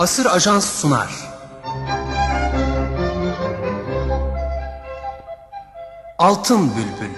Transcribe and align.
Asır 0.00 0.26
Ajans 0.26 0.80
sunar. 0.80 1.10
Altın 6.18 6.70
Bülbül. 6.70 7.14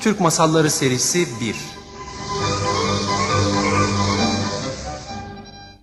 Türk 0.00 0.20
Masalları 0.20 0.70
Serisi 0.70 1.40
1 1.40 1.56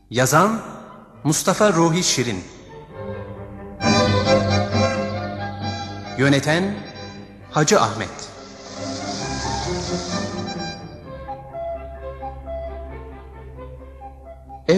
Yazan 0.09 0.61
Mustafa 1.23 1.73
Ruhi 1.73 2.03
Şirin. 2.03 2.43
Yöneten 6.17 6.75
Hacı 7.51 7.81
Ahmet 7.81 8.34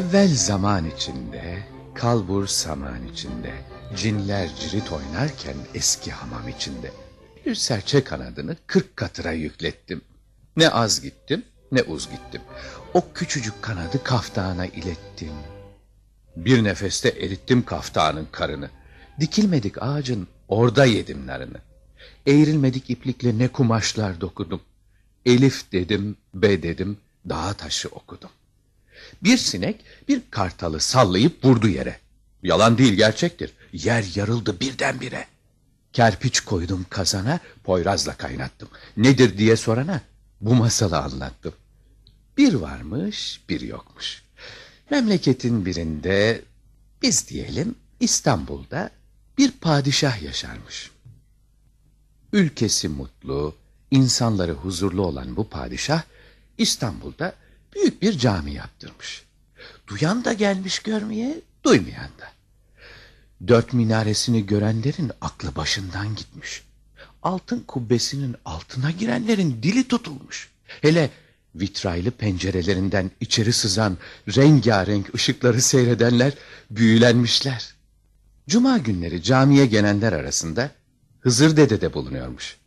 Evvel 0.09 0.35
zaman 0.35 0.85
içinde, 0.85 1.63
kalbur 1.95 2.47
saman 2.47 3.07
içinde, 3.13 3.53
cinler 3.95 4.55
cirit 4.55 4.91
oynarken 4.91 5.55
eski 5.73 6.11
hamam 6.11 6.47
içinde, 6.47 6.91
bir 7.45 7.55
serçe 7.55 8.03
kanadını 8.03 8.55
kırk 8.67 8.97
katıra 8.97 9.31
yüklettim. 9.31 10.01
Ne 10.57 10.69
az 10.69 11.01
gittim, 11.01 11.43
ne 11.71 11.81
uz 11.81 12.09
gittim. 12.09 12.41
O 12.93 13.05
küçücük 13.13 13.61
kanadı 13.61 14.03
kaftana 14.03 14.65
ilettim. 14.65 15.33
Bir 16.35 16.63
nefeste 16.63 17.09
erittim 17.09 17.65
kaftanın 17.65 18.27
karını. 18.31 18.69
Dikilmedik 19.19 19.83
ağacın, 19.83 20.27
orada 20.47 20.85
yedim 20.85 21.27
narını. 21.27 21.57
Eğrilmedik 22.27 22.89
iplikle 22.89 23.37
ne 23.37 23.47
kumaşlar 23.47 24.21
dokudum. 24.21 24.61
Elif 25.25 25.71
dedim, 25.71 26.17
be 26.33 26.63
dedim, 26.63 26.97
dağ 27.29 27.53
taşı 27.53 27.89
okudum. 27.89 28.29
Bir 29.23 29.37
sinek 29.37 29.85
bir 30.07 30.21
kartalı 30.31 30.79
sallayıp 30.79 31.45
vurdu 31.45 31.67
yere. 31.67 31.99
Yalan 32.43 32.77
değil 32.77 32.93
gerçektir. 32.93 33.53
Yer 33.73 34.05
yarıldı 34.15 34.59
birdenbire. 34.59 35.27
Kerpiç 35.93 36.39
koydum 36.39 36.85
kazana, 36.89 37.39
poyrazla 37.63 38.17
kaynattım. 38.17 38.69
Nedir 38.97 39.37
diye 39.37 39.55
sorana 39.55 40.01
bu 40.41 40.55
masalı 40.55 40.97
anlattım. 40.97 41.53
Bir 42.37 42.53
varmış, 42.53 43.41
bir 43.49 43.61
yokmuş. 43.61 44.23
Memleketin 44.89 45.65
birinde, 45.65 46.41
biz 47.01 47.29
diyelim 47.29 47.75
İstanbul'da 47.99 48.89
bir 49.37 49.51
padişah 49.51 50.21
yaşarmış. 50.21 50.91
Ülkesi 52.33 52.89
mutlu, 52.89 53.55
insanları 53.91 54.51
huzurlu 54.51 55.01
olan 55.01 55.35
bu 55.35 55.49
padişah 55.49 56.03
İstanbul'da 56.57 57.35
büyük 57.77 58.01
bir 58.01 58.17
cami 58.17 58.53
yaptırmış. 58.53 59.23
Duyan 59.87 60.25
da 60.25 60.33
gelmiş 60.33 60.79
görmeye, 60.79 61.41
duymayan 61.63 62.09
da. 62.19 62.31
Dört 63.47 63.73
minaresini 63.73 64.45
görenlerin 64.45 65.11
aklı 65.21 65.55
başından 65.55 66.15
gitmiş. 66.15 66.63
Altın 67.23 67.59
kubbesinin 67.59 68.35
altına 68.45 68.91
girenlerin 68.91 69.63
dili 69.63 69.87
tutulmuş. 69.87 70.49
Hele 70.81 71.09
vitraylı 71.55 72.11
pencerelerinden 72.11 73.11
içeri 73.19 73.53
sızan 73.53 73.97
rengarenk 74.35 75.15
ışıkları 75.15 75.61
seyredenler 75.61 76.33
büyülenmişler. 76.71 77.73
Cuma 78.49 78.77
günleri 78.77 79.23
camiye 79.23 79.65
gelenler 79.65 80.13
arasında 80.13 80.71
Hızır 81.19 81.57
Dede 81.57 81.81
de 81.81 81.93
bulunuyormuş. 81.93 82.57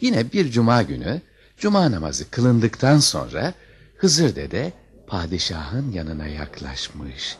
Yine 0.00 0.32
bir 0.32 0.50
cuma 0.50 0.82
günü 0.82 1.22
cuma 1.58 1.90
namazı 1.90 2.30
kılındıktan 2.30 2.98
sonra 2.98 3.54
Hızır 3.98 4.36
Dede 4.36 4.72
padişahın 5.06 5.90
yanına 5.92 6.26
yaklaşmış. 6.26 7.38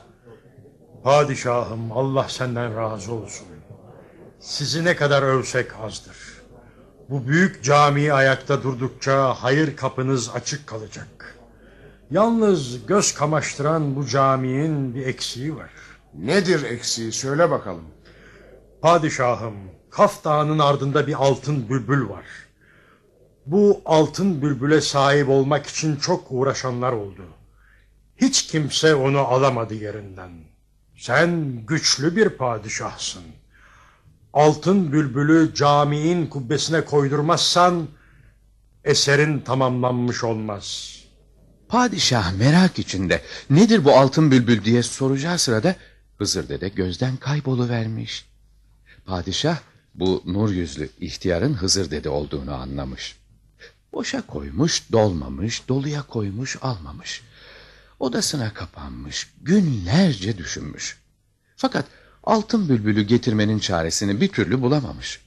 Padişahım 1.05 1.93
Allah 1.93 2.27
senden 2.29 2.77
razı 2.77 3.13
olsun. 3.13 3.47
Sizi 4.41 4.85
ne 4.85 4.97
kadar 4.97 5.23
övsek 5.23 5.67
azdır. 5.83 6.17
Bu 7.11 7.29
büyük 7.29 7.65
camiyi 7.65 8.13
ayakta 8.13 8.63
durdukça 8.63 9.35
hayır 9.35 9.77
kapınız 9.77 10.31
açık 10.35 10.67
kalacak. 10.67 11.37
Yalnız 12.11 12.87
göz 12.87 13.15
kamaştıran 13.15 13.97
bu 13.97 14.07
caminin 14.07 14.95
bir 14.95 15.07
eksiği 15.07 15.57
var. 15.57 15.71
Nedir 16.15 16.63
eksiği 16.63 17.13
söyle 17.13 17.51
bakalım. 17.51 17.85
Padişahım, 18.83 19.55
Kaf 19.91 20.25
Dağı'nın 20.25 20.59
ardında 20.59 21.07
bir 21.07 21.15
altın 21.15 21.69
bülbül 21.69 22.09
var. 22.09 22.25
Bu 23.51 23.83
altın 23.85 24.43
bülbüle 24.43 24.81
sahip 24.81 25.29
olmak 25.29 25.67
için 25.67 25.97
çok 25.97 26.27
uğraşanlar 26.31 26.93
oldu. 26.93 27.23
Hiç 28.17 28.47
kimse 28.47 28.95
onu 28.95 29.19
alamadı 29.19 29.75
yerinden. 29.75 30.31
Sen 30.97 31.61
güçlü 31.67 32.17
bir 32.17 32.29
padişahsın. 32.29 33.23
Altın 34.33 34.93
bülbülü 34.93 35.55
caminin 35.55 36.27
kubbesine 36.27 36.85
koydurmazsan 36.85 37.89
eserin 38.85 39.41
tamamlanmış 39.41 40.25
olmaz. 40.25 40.97
Padişah 41.69 42.33
merak 42.33 42.79
içinde 42.79 43.23
nedir 43.51 43.85
bu 43.85 43.93
altın 43.93 44.31
bülbül 44.31 44.65
diye 44.65 44.83
soracağı 44.83 45.39
sırada 45.39 45.77
Hızır 46.19 46.49
Dede 46.49 46.69
gözden 46.69 47.17
kayboluvermiş. 47.17 48.29
Padişah 49.07 49.59
bu 49.95 50.23
nur 50.27 50.51
yüzlü 50.51 50.89
ihtiyarın 51.01 51.55
Hızır 51.55 51.91
Dede 51.91 52.09
olduğunu 52.09 52.55
anlamış. 52.55 53.19
Boşa 53.93 54.27
koymuş, 54.27 54.93
dolmamış, 54.93 55.69
doluya 55.69 56.03
koymuş, 56.03 56.57
almamış. 56.63 57.23
Odasına 58.01 58.55
kapanmış, 58.55 59.31
günlerce 59.43 60.39
düşünmüş. 60.39 60.99
Fakat 61.57 61.87
altın 62.25 62.69
bülbülü 62.69 63.03
getirmenin 63.03 63.59
çaresini 63.59 64.21
bir 64.21 64.29
türlü 64.29 64.63
bulamamış. 64.63 65.21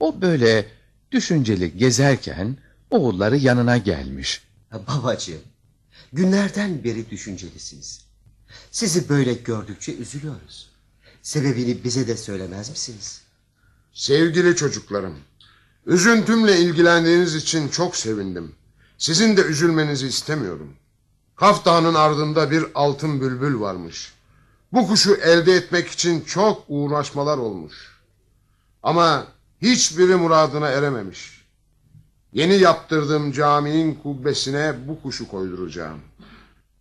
O 0.00 0.20
böyle 0.20 0.68
düşünceli 1.12 1.78
gezerken 1.78 2.56
oğulları 2.90 3.36
yanına 3.36 3.78
gelmiş. 3.78 4.42
Babacığım, 4.72 5.42
günlerden 6.12 6.84
beri 6.84 7.10
düşüncelisiniz. 7.10 8.04
Sizi 8.70 9.08
böyle 9.08 9.34
gördükçe 9.34 9.96
üzülüyoruz. 9.96 10.70
Sebebini 11.22 11.84
bize 11.84 12.08
de 12.08 12.16
söylemez 12.16 12.70
misiniz? 12.70 13.22
Sevgili 13.92 14.56
çocuklarım, 14.56 15.14
üzüntümle 15.88 16.60
ilgilendiğiniz 16.60 17.34
için 17.34 17.68
çok 17.68 17.96
sevindim. 17.96 18.54
Sizin 18.98 19.36
de 19.36 19.42
üzülmenizi 19.42 20.06
istemiyorum. 20.06 20.70
Kaf 21.36 21.64
Dağı'nın 21.64 21.94
ardında 21.94 22.50
bir 22.50 22.64
altın 22.74 23.20
bülbül 23.20 23.60
varmış. 23.60 24.12
Bu 24.72 24.88
kuşu 24.88 25.14
elde 25.14 25.52
etmek 25.52 25.88
için 25.88 26.20
çok 26.20 26.64
uğraşmalar 26.68 27.38
olmuş. 27.38 27.74
Ama 28.82 29.26
hiçbiri 29.62 30.16
muradına 30.16 30.68
erememiş. 30.68 31.44
Yeni 32.32 32.54
yaptırdığım 32.54 33.32
caminin 33.32 33.94
kubbesine 33.94 34.74
bu 34.88 35.02
kuşu 35.02 35.28
koyduracağım. 35.28 36.00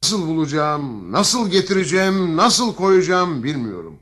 Nasıl 0.03 0.27
bulacağım, 0.27 1.11
nasıl 1.11 1.49
getireceğim, 1.49 2.37
nasıl 2.37 2.75
koyacağım 2.75 3.43
bilmiyorum. 3.43 3.99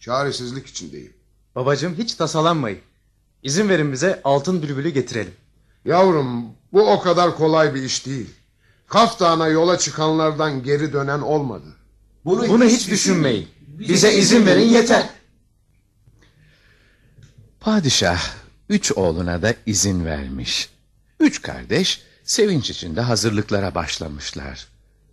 Çaresizlik 0.00 0.66
içindeyim. 0.66 1.12
Babacığım 1.54 1.94
hiç 1.94 2.14
tasalanmayın. 2.14 2.78
İzin 3.42 3.68
verin 3.68 3.92
bize 3.92 4.20
altın 4.24 4.62
bülbülü 4.62 4.88
getirelim. 4.88 5.34
Yavrum 5.84 6.44
bu 6.72 6.92
o 6.92 7.00
kadar 7.00 7.36
kolay 7.36 7.74
bir 7.74 7.82
iş 7.82 8.06
değil. 8.06 8.30
Kaf 8.86 9.20
Dağı'na 9.20 9.48
yola 9.48 9.78
çıkanlardan 9.78 10.62
geri 10.62 10.92
dönen 10.92 11.20
olmadı. 11.20 11.66
Bunu, 12.24 12.48
Bunu 12.48 12.64
hiç 12.64 12.90
düşünmeyin. 12.90 13.48
Bize 13.66 14.14
izin 14.14 14.46
verin 14.46 14.68
yeter. 14.68 15.08
Padişah 17.60 18.34
üç 18.68 18.92
oğluna 18.92 19.42
da 19.42 19.54
izin 19.66 20.04
vermiş. 20.04 20.70
Üç 21.20 21.42
kardeş 21.42 22.02
sevinç 22.24 22.70
içinde 22.70 23.00
hazırlıklara 23.00 23.74
başlamışlar. 23.74 24.66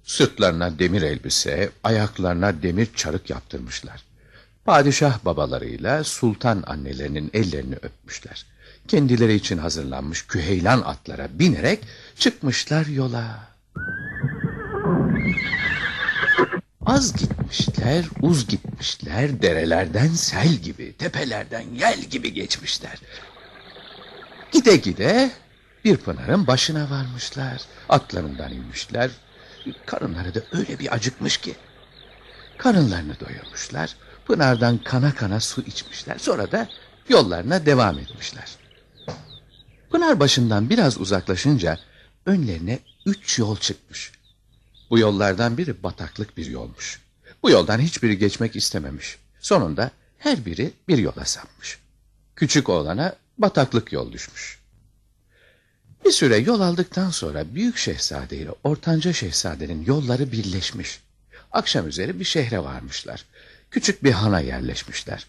Sırtlarına 0.03 0.79
demir 0.79 1.01
elbise, 1.01 1.71
ayaklarına 1.83 2.61
demir 2.63 2.87
çarık 2.95 3.29
yaptırmışlar. 3.29 4.03
Padişah 4.65 5.25
babalarıyla 5.25 6.03
sultan 6.03 6.63
annelerinin 6.67 7.31
ellerini 7.33 7.75
öpmüşler. 7.75 8.45
Kendileri 8.87 9.33
için 9.33 9.57
hazırlanmış 9.57 10.27
küheylan 10.27 10.81
atlara 10.81 11.39
binerek 11.39 11.79
çıkmışlar 12.15 12.85
yola. 12.85 13.39
Az 16.85 17.13
gitmişler, 17.13 18.05
uz 18.21 18.47
gitmişler, 18.47 19.41
derelerden 19.41 20.07
sel 20.07 20.47
gibi, 20.47 20.93
tepelerden 20.97 21.65
yel 21.79 22.01
gibi 22.01 22.33
geçmişler. 22.33 23.01
Gide 24.51 24.75
gide 24.75 25.31
bir 25.85 25.97
pınarın 25.97 26.47
başına 26.47 26.89
varmışlar. 26.89 27.61
Atlarından 27.89 28.53
inmişler. 28.53 29.11
Karınları 29.85 30.35
da 30.35 30.41
öyle 30.51 30.79
bir 30.79 30.93
acıkmış 30.93 31.37
ki. 31.37 31.55
Karınlarını 32.57 33.19
doyurmuşlar. 33.19 33.95
Pınardan 34.33 34.77
kana 34.77 35.15
kana 35.15 35.39
su 35.39 35.61
içmişler. 35.61 36.17
Sonra 36.17 36.51
da 36.51 36.69
yollarına 37.09 37.65
devam 37.65 37.99
etmişler. 37.99 38.55
Pınar 39.91 40.19
başından 40.19 40.69
biraz 40.69 40.97
uzaklaşınca 40.97 41.79
önlerine 42.25 42.79
üç 43.05 43.39
yol 43.39 43.57
çıkmış. 43.57 44.11
Bu 44.89 44.99
yollardan 44.99 45.57
biri 45.57 45.83
bataklık 45.83 46.37
bir 46.37 46.45
yolmuş. 46.45 47.01
Bu 47.43 47.49
yoldan 47.49 47.79
hiçbiri 47.79 48.17
geçmek 48.17 48.55
istememiş. 48.55 49.17
Sonunda 49.39 49.91
her 50.17 50.45
biri 50.45 50.71
bir 50.87 50.97
yola 50.97 51.25
sapmış. 51.25 51.79
Küçük 52.35 52.69
oğlana 52.69 53.15
bataklık 53.37 53.93
yol 53.93 54.11
düşmüş. 54.11 54.59
Bir 56.05 56.11
süre 56.11 56.37
yol 56.37 56.61
aldıktan 56.61 57.09
sonra 57.09 57.55
Büyük 57.55 57.77
Şehzade 57.77 58.37
ile 58.37 58.51
Ortanca 58.63 59.13
Şehzade'nin 59.13 59.85
yolları 59.85 60.31
birleşmiş. 60.31 60.99
Akşam 61.51 61.87
üzeri 61.87 62.19
bir 62.19 62.25
şehre 62.25 62.63
varmışlar. 62.63 63.25
Küçük 63.73 64.03
bir 64.03 64.11
hana 64.11 64.39
yerleşmişler. 64.39 65.27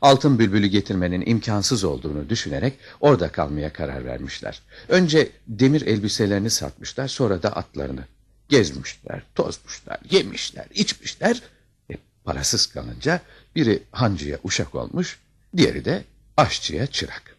Altın 0.00 0.38
bülbülü 0.38 0.66
getirmenin 0.66 1.26
imkansız 1.26 1.84
olduğunu 1.84 2.28
düşünerek 2.28 2.78
orada 3.00 3.32
kalmaya 3.32 3.72
karar 3.72 4.04
vermişler. 4.04 4.62
Önce 4.88 5.30
demir 5.46 5.82
elbiselerini 5.82 6.50
satmışlar, 6.50 7.08
sonra 7.08 7.42
da 7.42 7.56
atlarını. 7.56 8.04
Gezmişler, 8.48 9.22
tozmuşlar, 9.34 9.98
yemişler, 10.10 10.66
içmişler. 10.74 11.42
E, 11.90 11.94
parasız 12.24 12.66
kalınca 12.66 13.20
biri 13.56 13.82
hancıya 13.92 14.38
uşak 14.44 14.74
olmuş, 14.74 15.18
diğeri 15.56 15.84
de 15.84 16.04
aşçıya 16.36 16.86
çırak. 16.86 17.36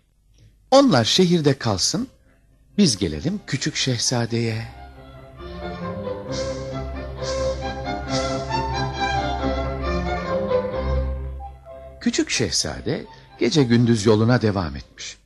Onlar 0.72 1.06
şehirde 1.06 1.58
kalsın, 1.58 2.08
biz 2.78 2.98
gelelim 2.98 3.40
küçük 3.48 3.76
şehzadeye. 3.76 4.83
Küçük 12.04 12.30
şehzade 12.30 13.06
gece 13.40 13.64
gündüz 13.64 14.06
yoluna 14.06 14.42
devam 14.42 14.76
etmiş. 14.76 15.18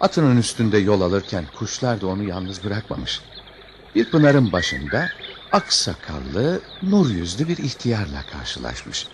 Atının 0.00 0.36
üstünde 0.36 0.78
yol 0.78 1.00
alırken 1.00 1.44
kuşlar 1.58 2.00
da 2.00 2.06
onu 2.06 2.22
yalnız 2.22 2.64
bırakmamış. 2.64 3.20
Bir 3.94 4.10
pınarın 4.10 4.52
başında 4.52 5.08
ak 5.52 5.72
sakallı, 5.72 6.60
nur 6.82 7.10
yüzlü 7.10 7.48
bir 7.48 7.58
ihtiyarla 7.58 8.22
karşılaşmış. 8.32 9.08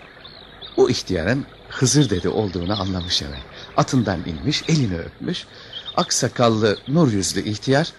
Bu 0.77 0.91
ihtiyarın 0.91 1.47
Hızır 1.69 2.11
dede 2.11 2.29
olduğunu 2.29 2.81
anlamış 2.81 3.23
hemen. 3.23 3.41
Atından 3.77 4.21
inmiş, 4.27 4.63
elini 4.69 4.99
öpmüş. 4.99 5.47
Ak 5.97 6.13
sakallı, 6.13 6.79
nur 6.89 7.13
yüzlü 7.13 7.41
ihtiyar 7.41 7.93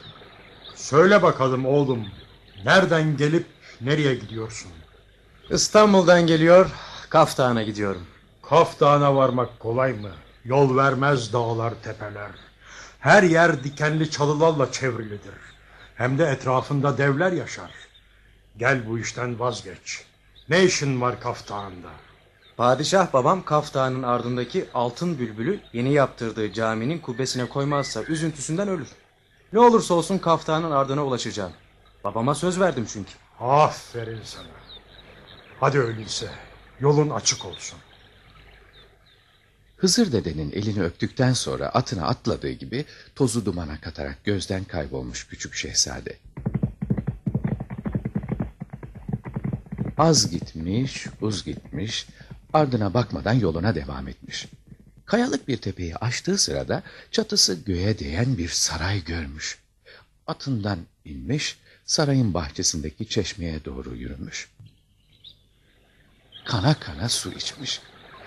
Söyle 0.75 1.21
bakalım 1.21 1.65
oğlum. 1.65 2.05
Nereden 2.65 3.17
gelip 3.17 3.45
nereye 3.81 4.15
gidiyorsun? 4.15 4.71
İstanbul'dan 5.49 6.27
geliyor, 6.27 6.69
Kaftan'a 7.09 7.63
gidiyorum. 7.63 8.07
Kaf 8.41 8.79
Dağı'na 8.79 9.15
varmak 9.15 9.59
kolay 9.59 9.93
mı? 9.93 10.11
Yol 10.45 10.77
vermez 10.77 11.33
dağlar 11.33 11.73
tepeler. 11.83 12.31
Her 12.99 13.23
yer 13.23 13.63
dikenli 13.63 14.11
çalılarla 14.11 14.71
çevrilidir. 14.71 15.33
Hem 15.95 16.17
de 16.17 16.25
etrafında 16.25 16.97
devler 16.97 17.31
yaşar. 17.31 17.71
Gel 18.57 18.89
bu 18.89 18.99
işten 18.99 19.39
vazgeç. 19.39 20.03
Ne 20.49 20.63
işin 20.63 21.01
var 21.01 21.19
Kaf 21.19 21.49
Dağı'nda? 21.49 21.89
Padişah 22.57 23.13
babam 23.13 23.43
Kaftan'ın 23.43 24.03
ardındaki 24.03 24.65
altın 24.73 25.19
bülbülü 25.19 25.59
yeni 25.73 25.93
yaptırdığı 25.93 26.53
caminin 26.53 26.99
kubbesine 26.99 27.49
koymazsa 27.49 28.03
üzüntüsünden 28.03 28.67
ölür. 28.67 28.89
Ne 29.53 29.59
olursa 29.59 29.93
olsun 29.93 30.17
Kaftan'ın 30.17 30.71
ardına 30.71 31.05
ulaşacağım. 31.05 31.51
Babama 32.03 32.35
söz 32.35 32.59
verdim 32.59 32.85
çünkü. 32.93 33.11
Aferin 33.39 34.21
sana. 34.23 34.47
Hadi 35.59 35.79
öyleyse 35.79 36.29
yolun 36.81 37.09
açık 37.09 37.45
olsun. 37.45 37.79
Hızır 39.77 40.11
dedenin 40.11 40.51
elini 40.51 40.83
öptükten 40.83 41.33
sonra 41.33 41.69
atına 41.69 42.07
atladığı 42.07 42.51
gibi 42.51 42.85
tozu 43.15 43.45
dumana 43.45 43.81
katarak 43.81 44.23
gözden 44.23 44.63
kaybolmuş 44.63 45.27
küçük 45.27 45.53
şehzade. 45.53 46.17
Az 49.97 50.31
gitmiş, 50.31 51.07
uz 51.21 51.45
gitmiş, 51.45 52.07
ardına 52.53 52.93
bakmadan 52.93 53.33
yoluna 53.33 53.75
devam 53.75 54.07
etmiş. 54.07 54.47
Kayalık 55.05 55.47
bir 55.47 55.57
tepeyi 55.57 55.95
aştığı 55.95 56.37
sırada 56.37 56.83
çatısı 57.11 57.53
göğe 57.53 57.99
değen 57.99 58.37
bir 58.37 58.49
saray 58.49 59.03
görmüş. 59.03 59.59
Atından 60.27 60.79
inmiş, 61.05 61.59
sarayın 61.85 62.33
bahçesindeki 62.33 63.09
çeşmeye 63.09 63.65
doğru 63.65 63.95
yürümüş. 63.95 64.49
Kana 66.49 66.79
kana 66.79 67.09
su 67.09 67.31
içmiş. 67.31 67.81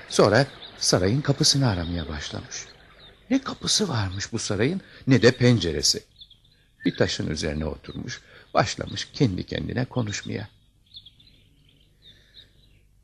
Sonra 0.09 0.47
sarayın 0.79 1.21
kapısını 1.21 1.69
aramaya 1.69 2.09
başlamış. 2.09 2.67
Ne 3.31 3.43
kapısı 3.43 3.89
varmış 3.89 4.33
bu 4.33 4.39
sarayın 4.39 4.81
ne 5.07 5.23
de 5.23 5.33
penceresi. 5.33 6.05
Bir 6.85 6.97
taşın 6.97 7.31
üzerine 7.31 7.67
oturmuş, 7.67 8.21
başlamış 8.55 9.09
kendi 9.13 9.47
kendine 9.47 9.85
konuşmaya. 9.85 10.49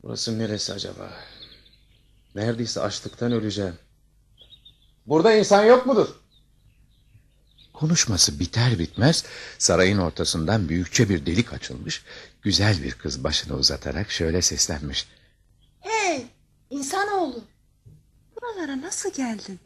Burası 0.03 0.39
neresi 0.39 0.73
acaba? 0.73 1.13
Neredeyse 2.35 2.81
açlıktan 2.81 3.31
öleceğim. 3.31 3.75
Burada 5.05 5.33
insan 5.33 5.65
yok 5.65 5.85
mudur? 5.85 6.07
Konuşması 7.79 8.39
biter 8.39 8.79
bitmez 8.79 9.23
sarayın 9.57 9.97
ortasından 9.97 10.69
büyükçe 10.69 11.09
bir 11.09 11.25
delik 11.25 11.53
açılmış. 11.53 12.03
Güzel 12.41 12.83
bir 12.83 12.91
kız 12.91 13.23
başını 13.23 13.57
uzatarak 13.57 14.11
şöyle 14.11 14.41
seslenmiş. 14.41 15.07
Hey 15.79 16.25
insanoğlu. 16.69 17.43
Buralara 18.35 18.81
nasıl 18.81 19.13
geldin? 19.13 19.59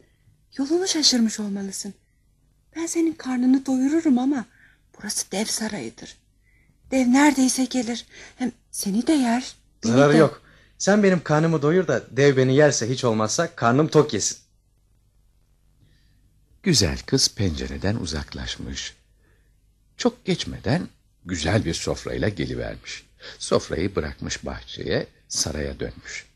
Yolunu 0.58 0.88
şaşırmış 0.88 1.40
olmalısın. 1.40 1.94
Ben 2.76 2.86
senin 2.86 3.12
karnını 3.12 3.66
doyururum 3.66 4.18
ama 4.18 4.44
burası 4.98 5.32
dev 5.32 5.44
sarayıdır. 5.44 6.16
Dev 6.90 7.12
neredeyse 7.12 7.64
gelir. 7.64 8.06
Hem 8.36 8.52
seni 8.70 9.06
de 9.06 9.12
yer. 9.12 9.54
Zararı 9.84 10.12
de. 10.12 10.16
yok. 10.16 10.42
Sen 10.78 11.02
benim 11.02 11.22
karnımı 11.22 11.62
doyur 11.62 11.88
da 11.88 12.02
dev 12.16 12.36
beni 12.36 12.56
yerse 12.56 12.90
hiç 12.90 13.04
olmazsa 13.04 13.56
karnım 13.56 13.88
tok 13.88 14.14
yesin. 14.14 14.43
Güzel 16.64 16.98
kız 17.06 17.34
pencereden 17.34 17.96
uzaklaşmış. 17.96 18.94
Çok 19.96 20.24
geçmeden 20.24 20.88
güzel 21.24 21.64
bir 21.64 21.74
sofrayla 21.74 22.28
gelivermiş. 22.28 23.06
Sofrayı 23.38 23.96
bırakmış 23.96 24.46
bahçeye, 24.46 25.06
saraya 25.28 25.80
dönmüş. 25.80 26.26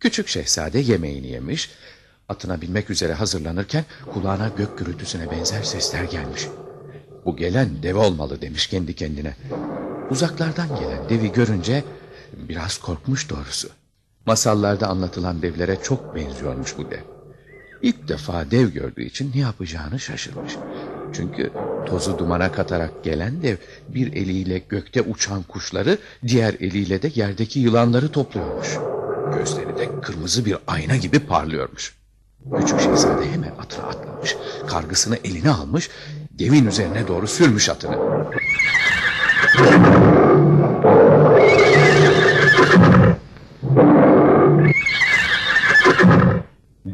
Küçük 0.00 0.28
şehzade 0.28 0.78
yemeğini 0.78 1.26
yemiş, 1.26 1.70
atına 2.28 2.60
binmek 2.60 2.90
üzere 2.90 3.12
hazırlanırken 3.12 3.84
kulağına 4.12 4.48
gök 4.48 4.78
gürültüsüne 4.78 5.30
benzer 5.30 5.62
sesler 5.62 6.04
gelmiş. 6.04 6.46
Bu 7.24 7.36
gelen 7.36 7.82
dev 7.82 7.96
olmalı 7.96 8.40
demiş 8.40 8.66
kendi 8.66 8.94
kendine. 8.94 9.36
Uzaklardan 10.10 10.80
gelen 10.80 11.08
devi 11.08 11.32
görünce 11.32 11.84
biraz 12.32 12.78
korkmuş 12.78 13.30
doğrusu. 13.30 13.68
Masallarda 14.26 14.88
anlatılan 14.88 15.42
devlere 15.42 15.78
çok 15.82 16.14
benziyormuş 16.14 16.78
bu 16.78 16.90
dev. 16.90 17.19
İlk 17.82 18.08
defa 18.08 18.50
dev 18.50 18.68
gördüğü 18.68 19.02
için 19.02 19.32
ne 19.34 19.40
yapacağını 19.40 20.00
şaşırmış. 20.00 20.52
Çünkü 21.12 21.52
tozu 21.86 22.18
dumana 22.18 22.52
katarak 22.52 23.04
gelen 23.04 23.42
dev 23.42 23.56
bir 23.88 24.12
eliyle 24.12 24.58
gökte 24.58 25.02
uçan 25.02 25.42
kuşları 25.42 25.98
diğer 26.26 26.54
eliyle 26.54 27.02
de 27.02 27.10
yerdeki 27.14 27.60
yılanları 27.60 28.08
topluyormuş. 28.12 28.78
Gözleri 29.38 29.78
de 29.78 30.00
kırmızı 30.00 30.44
bir 30.44 30.56
ayna 30.66 30.96
gibi 30.96 31.18
parlıyormuş. 31.18 31.94
Küçük 32.60 32.80
şehzade 32.80 33.32
hemen 33.32 33.52
atına 33.58 33.86
atlamış, 33.86 34.36
kargısını 34.66 35.16
eline 35.24 35.50
almış, 35.50 35.90
devin 36.38 36.66
üzerine 36.66 37.08
doğru 37.08 37.26
sürmüş 37.26 37.68
atını. 37.68 37.98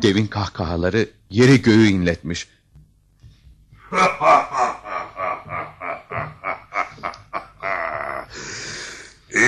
Devin 0.03 0.26
kahkahaları 0.26 1.09
yeri 1.31 1.62
göğü 1.62 1.87
inletmiş. 1.87 2.49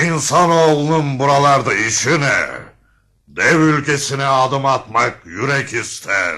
İnsanoğlunun 0.03 1.19
buralarda 1.19 1.73
işi 1.73 2.21
ne? 2.21 2.47
Dev 3.27 3.59
ülkesine 3.59 4.25
adım 4.25 4.65
atmak 4.65 5.25
yürek 5.25 5.73
ister. 5.73 6.35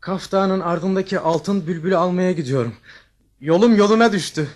Kaftanın 0.00 0.60
ardındaki 0.60 1.18
altın 1.18 1.66
bülbülü 1.66 1.96
almaya 1.96 2.32
gidiyorum. 2.32 2.74
Yolum 3.40 3.76
yoluna 3.76 4.12
düştü. 4.12 4.48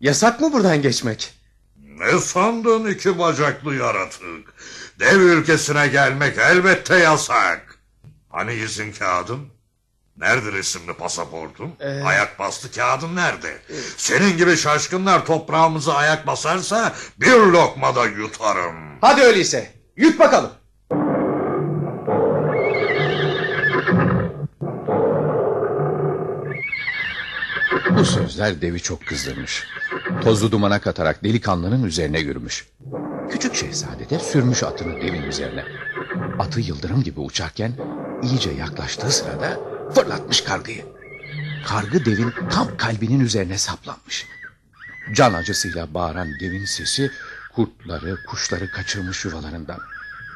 Yasak 0.00 0.40
mı 0.40 0.52
buradan 0.52 0.82
geçmek? 0.82 1.34
Ne 1.76 2.18
sandın 2.18 2.90
iki 2.90 3.18
bacaklı 3.18 3.74
yaratık? 3.74 4.54
Dev 5.00 5.20
ülkesine 5.20 5.88
gelmek 5.88 6.38
elbette 6.38 6.96
yasak. 6.98 7.73
Hani 8.34 8.54
izin 8.54 8.92
kağıdın? 8.92 9.40
Nerede 10.16 10.52
resimli 10.52 10.92
pasaportun? 10.94 11.70
Ee, 11.80 12.02
Ayak 12.02 12.38
bastı 12.38 12.72
kağıdın 12.72 13.16
nerede? 13.16 13.58
Senin 13.96 14.36
gibi 14.36 14.56
şaşkınlar 14.56 15.26
toprağımıza 15.26 15.94
ayak 15.94 16.26
basarsa 16.26 16.92
bir 17.20 17.32
lokmada 17.32 18.06
yutarım. 18.06 18.74
Hadi 19.00 19.20
öyleyse. 19.22 19.72
Yut 19.96 20.18
bakalım. 20.18 20.50
Bu 27.98 28.04
sözler 28.04 28.60
devi 28.62 28.80
çok 28.80 29.06
kızdırmış. 29.06 29.64
Tozu 30.22 30.52
dumana 30.52 30.80
katarak 30.80 31.24
delikanlının 31.24 31.82
üzerine 31.84 32.20
yürümüş. 32.20 32.66
Küçük 33.30 33.54
şehzade 33.54 34.10
de 34.10 34.18
sürmüş 34.18 34.62
atını 34.62 35.00
devin 35.00 35.22
üzerine. 35.22 35.64
Atı 36.38 36.60
yıldırım 36.60 37.02
gibi 37.02 37.20
uçarken 37.20 37.72
iyice 38.24 38.50
yaklaştığı 38.50 39.10
sırada 39.10 39.60
fırlatmış 39.94 40.40
kargıyı. 40.40 40.84
Kargı 41.66 42.04
devin 42.04 42.32
tam 42.50 42.76
kalbinin 42.76 43.20
üzerine 43.20 43.58
saplanmış. 43.58 44.26
Can 45.12 45.34
acısıyla 45.34 45.94
bağıran 45.94 46.28
devin 46.40 46.64
sesi 46.64 47.10
kurtları, 47.54 48.24
kuşları 48.26 48.70
kaçırmış 48.70 49.24
yuvalarından. 49.24 49.78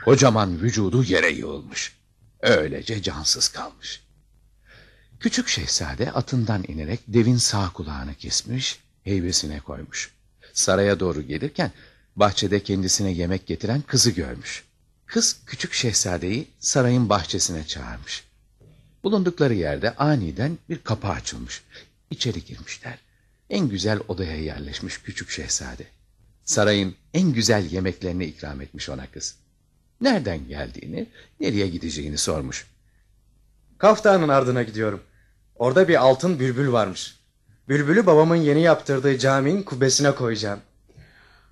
Kocaman 0.04 0.60
vücudu 0.60 1.04
yere 1.04 1.30
yığılmış. 1.30 1.96
Öylece 2.40 3.02
cansız 3.02 3.48
kalmış. 3.48 4.02
Küçük 5.20 5.48
şehzade 5.48 6.12
atından 6.12 6.64
inerek 6.68 7.00
devin 7.08 7.36
sağ 7.36 7.72
kulağını 7.72 8.14
kesmiş, 8.14 8.80
heybesine 9.04 9.60
koymuş. 9.60 10.10
Saraya 10.52 11.00
doğru 11.00 11.22
gelirken 11.22 11.72
bahçede 12.16 12.62
kendisine 12.62 13.10
yemek 13.10 13.46
getiren 13.46 13.80
kızı 13.80 14.10
görmüş. 14.10 14.64
Kız 15.08 15.36
küçük 15.46 15.72
şehzadeyi 15.72 16.48
sarayın 16.58 17.08
bahçesine 17.08 17.66
çağırmış. 17.66 18.24
Bulundukları 19.04 19.54
yerde 19.54 19.96
aniden 19.96 20.58
bir 20.68 20.78
kapı 20.78 21.08
açılmış. 21.08 21.62
İçeri 22.10 22.44
girmişler. 22.44 22.98
En 23.50 23.68
güzel 23.68 24.00
odaya 24.08 24.36
yerleşmiş 24.36 24.98
küçük 24.98 25.30
şehzade. 25.30 25.86
Sarayın 26.44 26.94
en 27.14 27.32
güzel 27.32 27.70
yemeklerini 27.70 28.24
ikram 28.24 28.60
etmiş 28.60 28.88
ona 28.88 29.06
kız. 29.06 29.36
Nereden 30.00 30.48
geldiğini, 30.48 31.06
nereye 31.40 31.68
gideceğini 31.68 32.18
sormuş. 32.18 32.66
Kaftağının 33.78 34.28
ardına 34.28 34.62
gidiyorum. 34.62 35.02
Orada 35.54 35.88
bir 35.88 36.02
altın 36.02 36.38
bülbül 36.38 36.72
varmış. 36.72 37.16
Bülbülü 37.68 38.06
babamın 38.06 38.36
yeni 38.36 38.62
yaptırdığı 38.62 39.18
caminin 39.18 39.62
kubbesine 39.62 40.14
koyacağım. 40.14 40.60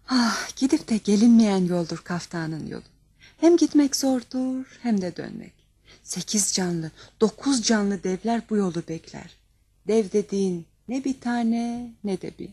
Ah 0.09 0.57
gidip 0.57 0.89
de 0.89 0.97
gelinmeyen 0.97 1.65
yoldur 1.65 1.99
kaftanın 1.99 2.67
yolu. 2.67 2.96
Hem 3.37 3.57
gitmek 3.57 3.97
zordur 3.97 4.65
hem 4.83 5.01
de 5.01 5.17
dönmek. 5.17 5.53
Sekiz 6.03 6.55
canlı, 6.55 6.91
dokuz 7.21 7.63
canlı 7.63 8.03
devler 8.03 8.43
bu 8.51 8.57
yolu 8.57 8.83
bekler. 8.89 9.31
Dev 9.89 10.13
dediğin 10.13 10.67
ne 10.89 11.05
bir 11.05 11.21
tane 11.21 11.91
ne 12.05 12.21
de 12.21 12.31
bir. 12.39 12.51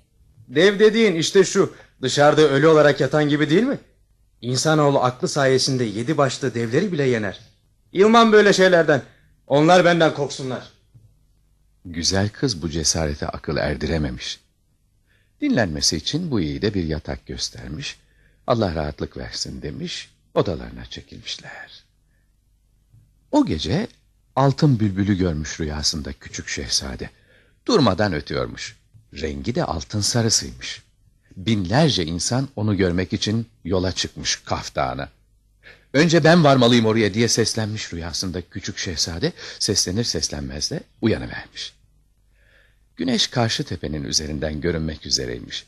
Dev 0.48 0.80
dediğin 0.80 1.16
işte 1.16 1.44
şu 1.44 1.74
dışarıda 2.02 2.42
ölü 2.42 2.68
olarak 2.68 3.02
yatan 3.02 3.30
gibi 3.30 3.50
değil 3.50 3.64
mi? 3.64 3.80
İnsanoğlu 4.42 5.00
aklı 5.00 5.28
sayesinde 5.28 5.84
yedi 5.84 6.18
başlı 6.18 6.54
devleri 6.54 6.92
bile 6.92 7.04
yener. 7.04 7.40
Yılmam 7.94 8.32
böyle 8.32 8.54
şeylerden. 8.54 9.02
Onlar 9.48 9.86
benden 9.86 10.14
korksunlar. 10.14 10.70
Güzel 11.86 12.30
kız 12.30 12.62
bu 12.62 12.70
cesarete 12.70 13.28
akıl 13.28 13.58
erdirememiş. 13.58 14.40
Dinlenmesi 15.42 15.98
için 15.98 16.32
bu 16.32 16.40
yiğide 16.40 16.74
bir 16.74 16.84
yatak 16.84 17.26
göstermiş. 17.26 18.00
Allah 18.48 18.76
rahatlık 18.76 19.18
versin 19.18 19.62
demiş. 19.62 20.13
Odalarına 20.34 20.86
çekilmişler. 20.86 21.84
O 23.32 23.46
gece 23.46 23.88
altın 24.36 24.80
bülbülü 24.80 25.18
görmüş 25.18 25.60
rüyasında 25.60 26.14
küçük 26.14 26.48
şehzade. 26.48 27.10
Durmadan 27.66 28.14
ötüyormuş. 28.14 28.78
Rengi 29.14 29.56
de 29.56 29.64
altın 29.64 30.02
sarısıymış. 30.02 30.82
Binlerce 31.38 32.06
insan 32.06 32.50
onu 32.56 32.78
görmek 32.78 33.14
için 33.14 33.48
yola 33.64 33.92
çıkmış 33.92 34.36
Kaf. 34.36 34.72
Önce 35.94 36.24
ben 36.24 36.44
varmalıyım 36.44 36.86
oraya 36.86 37.14
diye 37.14 37.28
seslenmiş 37.28 37.94
rüyasında 37.94 38.42
küçük 38.42 38.78
şehzade 38.78 39.34
seslenir 39.60 40.04
seslenmez 40.04 40.72
de 40.72 40.84
uyanıvermiş. 41.02 41.74
Güneş 42.96 43.28
karşı 43.28 43.64
tepenin 43.64 44.04
üzerinden 44.04 44.62
görünmek 44.62 45.06
üzereymiş. 45.06 45.66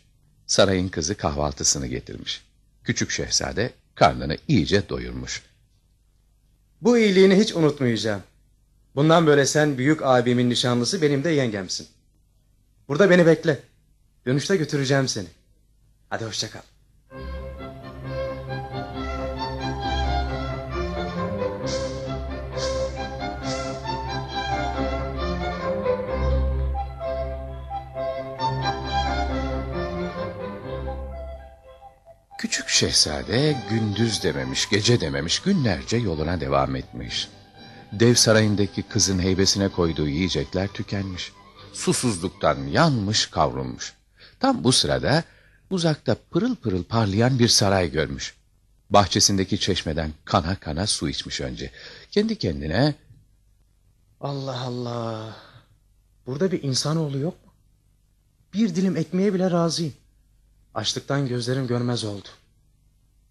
Sarayın 0.48 0.90
kızı 0.90 1.16
kahvaltısını 1.16 1.88
getirmiş. 1.88 2.42
Küçük 2.84 3.12
şehzade 3.12 3.74
karnını 3.96 4.38
iyice 4.48 4.90
doyurmuş. 4.90 5.44
Bu 6.82 6.98
iyiliğini 6.98 7.36
hiç 7.36 7.56
unutmayacağım. 7.56 8.24
Bundan 8.96 9.28
böyle 9.28 9.46
sen 9.46 9.78
büyük 9.78 10.02
abimin 10.04 10.50
nişanlısı 10.50 11.02
benim 11.02 11.24
de 11.24 11.30
yengemsin. 11.30 11.88
Burada 12.88 13.10
beni 13.10 13.26
bekle. 13.26 13.60
Dönüşte 14.26 14.56
götüreceğim 14.56 15.08
seni. 15.08 15.28
Hadi 16.10 16.26
hoşça 16.26 16.50
kal. 16.50 16.62
Küçük 32.46 32.70
şehzade 32.70 33.58
gündüz 33.70 34.24
dememiş, 34.24 34.70
gece 34.70 35.02
dememiş, 35.02 35.40
günlerce 35.40 35.98
yoluna 35.98 36.40
devam 36.40 36.76
etmiş. 36.76 37.28
Dev 37.92 38.16
sarayındaki 38.16 38.84
kızın 38.84 39.20
heybesine 39.20 39.70
koyduğu 39.70 40.08
yiyecekler 40.08 40.68
tükenmiş. 40.68 41.32
Susuzluktan 41.74 42.68
yanmış, 42.68 43.26
kavrulmuş. 43.26 43.94
Tam 44.40 44.64
bu 44.64 44.72
sırada 44.72 45.24
uzakta 45.70 46.16
pırıl 46.32 46.56
pırıl 46.56 46.84
parlayan 46.84 47.40
bir 47.40 47.48
saray 47.48 47.92
görmüş. 47.92 48.36
Bahçesindeki 48.90 49.60
çeşmeden 49.60 50.12
kana 50.26 50.56
kana 50.56 50.88
su 50.88 51.10
içmiş 51.10 51.42
önce. 51.42 51.72
Kendi 52.12 52.36
kendine 52.38 52.96
Allah 54.22 54.62
Allah. 54.62 55.36
Burada 56.26 56.52
bir 56.52 56.64
insanoğlu 56.64 57.18
yok 57.18 57.46
mu? 57.46 57.52
Bir 58.54 58.76
dilim 58.76 58.98
ekmeğe 58.98 59.34
bile 59.34 59.52
razıyım. 59.52 59.94
Açlıktan 60.76 61.28
gözlerim 61.28 61.68
görmez 61.68 62.04
oldu. 62.04 62.28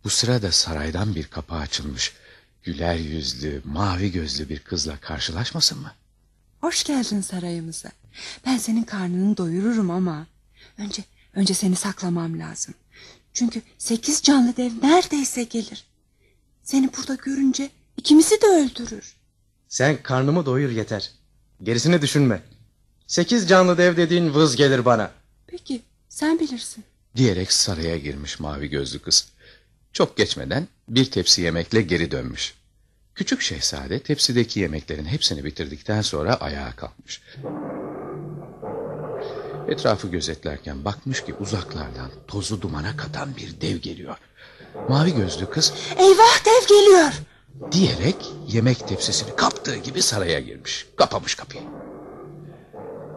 bu 0.04 0.10
sırada 0.10 0.52
saraydan 0.52 1.14
bir 1.14 1.26
kapı 1.26 1.54
açılmış. 1.54 2.12
Güler 2.62 2.94
yüzlü, 2.94 3.62
mavi 3.64 4.12
gözlü 4.12 4.48
bir 4.48 4.58
kızla 4.58 4.96
karşılaşmasın 5.00 5.78
mı? 5.78 5.92
Hoş 6.60 6.84
geldin 6.84 7.20
sarayımıza. 7.20 7.90
Ben 8.46 8.58
senin 8.58 8.82
karnını 8.82 9.36
doyururum 9.36 9.90
ama 9.90 10.26
önce 10.78 11.04
önce 11.34 11.54
seni 11.54 11.76
saklamam 11.76 12.38
lazım. 12.38 12.74
Çünkü 13.32 13.62
sekiz 13.78 14.22
canlı 14.22 14.56
dev 14.56 14.72
neredeyse 14.82 15.44
gelir. 15.44 15.84
Seni 16.62 16.90
burada 16.96 17.14
görünce 17.14 17.70
ikimizi 17.96 18.42
de 18.42 18.46
öldürür. 18.46 19.14
Sen 19.68 20.02
karnımı 20.02 20.46
doyur 20.46 20.70
yeter. 20.70 21.10
Gerisini 21.62 22.02
düşünme. 22.02 22.42
Sekiz 23.06 23.48
canlı 23.48 23.78
dev 23.78 23.96
dediğin 23.96 24.34
vız 24.34 24.56
gelir 24.56 24.84
bana. 24.84 25.10
Peki 25.46 25.82
sen 26.08 26.40
bilirsin. 26.40 26.84
Diyerek 27.16 27.52
saraya 27.52 27.98
girmiş 27.98 28.40
mavi 28.40 28.70
gözlü 28.70 28.98
kız. 28.98 29.28
Çok 29.92 30.16
geçmeden 30.16 30.68
bir 30.88 31.10
tepsi 31.10 31.42
yemekle 31.42 31.82
geri 31.82 32.10
dönmüş. 32.10 32.54
Küçük 33.14 33.40
şehzade 33.40 33.98
tepsideki 33.98 34.60
yemeklerin 34.60 35.04
hepsini 35.04 35.44
bitirdikten 35.44 36.02
sonra 36.02 36.34
ayağa 36.34 36.72
kalkmış. 36.76 37.22
Etrafı 39.68 40.08
gözetlerken 40.08 40.84
bakmış 40.84 41.24
ki 41.24 41.34
uzaklardan 41.34 42.10
tozu 42.28 42.62
dumana 42.62 42.96
katan 42.96 43.36
bir 43.36 43.60
dev 43.60 43.76
geliyor. 43.76 44.16
Mavi 44.88 45.14
gözlü 45.14 45.50
kız 45.50 45.72
Eyvah 45.98 46.44
dev 46.44 46.68
geliyor. 46.68 47.12
diyerek 47.72 48.16
yemek 48.48 48.88
tepsisini 48.88 49.36
kaptığı 49.36 49.76
gibi 49.76 50.02
saraya 50.02 50.40
girmiş. 50.40 50.86
Kapamış 50.96 51.34
kapıyı. 51.34 51.62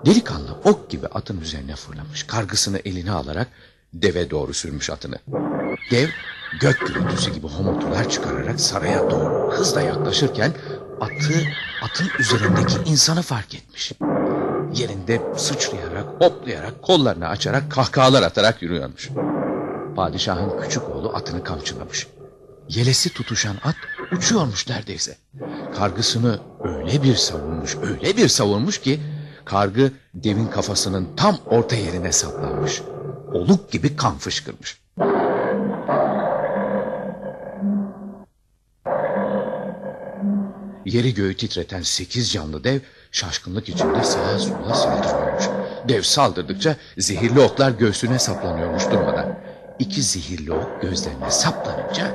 Delikanlı 0.06 0.51
ok 0.63 0.89
gibi 0.89 1.08
atın 1.08 1.42
üzerine 1.42 1.75
fırlamış. 1.75 2.24
Kargısını 2.24 2.80
eline 2.86 3.12
alarak 3.12 3.48
deve 4.01 4.30
doğru 4.30 4.54
sürmüş 4.54 4.89
atını. 4.89 5.20
Dev 5.92 6.08
gök 6.60 6.88
gürültüsü 6.88 7.34
gibi 7.34 7.48
homurtular 7.48 8.10
çıkararak 8.10 8.60
saraya 8.60 9.12
doğru 9.12 9.51
hızla 9.51 9.82
yaklaşırken 9.82 10.54
atı 11.01 11.44
atın 11.82 12.08
üzerindeki 12.20 12.75
insanı 12.86 13.22
fark 13.22 13.56
etmiş. 13.56 13.92
Yerinde 14.74 15.22
sıçrayarak, 15.38 16.06
hoplayarak, 16.20 16.82
kollarını 16.82 17.27
açarak, 17.27 17.72
kahkahalar 17.72 18.24
atarak 18.24 18.62
yürüyormuş. 18.62 19.10
Padişahın 19.96 20.62
küçük 20.62 20.89
oğlu 20.89 21.16
atını 21.16 21.44
kamçılamış. 21.44 22.08
Yelesi 22.70 23.13
tutuşan 23.13 23.56
at 23.63 23.75
uçuyormuş 24.12 24.70
neredeyse. 24.70 25.18
Kargısını 25.77 26.39
öyle 26.63 27.04
bir 27.04 27.16
savurmuş, 27.16 27.75
öyle 27.75 28.18
bir 28.18 28.27
savurmuş 28.27 28.82
ki 28.82 29.00
kargı 29.46 29.92
devin 30.13 30.48
kafasının 30.48 31.08
tam 31.16 31.38
orta 31.46 31.75
yerine 31.75 32.12
saplanmış. 32.12 32.82
Oluk 33.34 33.72
gibi 33.72 33.96
kan 33.96 34.17
fışkırmış. 34.17 34.81
Yeri 40.86 41.13
göğü 41.13 41.38
titreten 41.38 41.81
sekiz 41.81 42.31
canlı 42.31 42.63
dev 42.63 42.79
şaşkınlık 43.12 43.69
içinde 43.69 44.03
sağa 44.03 44.39
sola 44.39 44.74
saldırıyormuş. 44.74 45.43
Dev 45.89 46.01
saldırdıkça 46.01 46.75
zehirli 46.98 47.39
oklar 47.39 47.72
göğsüne 47.72 48.19
saplanıyormuş 48.19 48.84
durmadan. 48.86 49.39
İki 49.79 50.03
zehirli 50.03 50.53
ok 50.53 50.81
gözlerine 50.81 51.31
saplanınca 51.31 52.12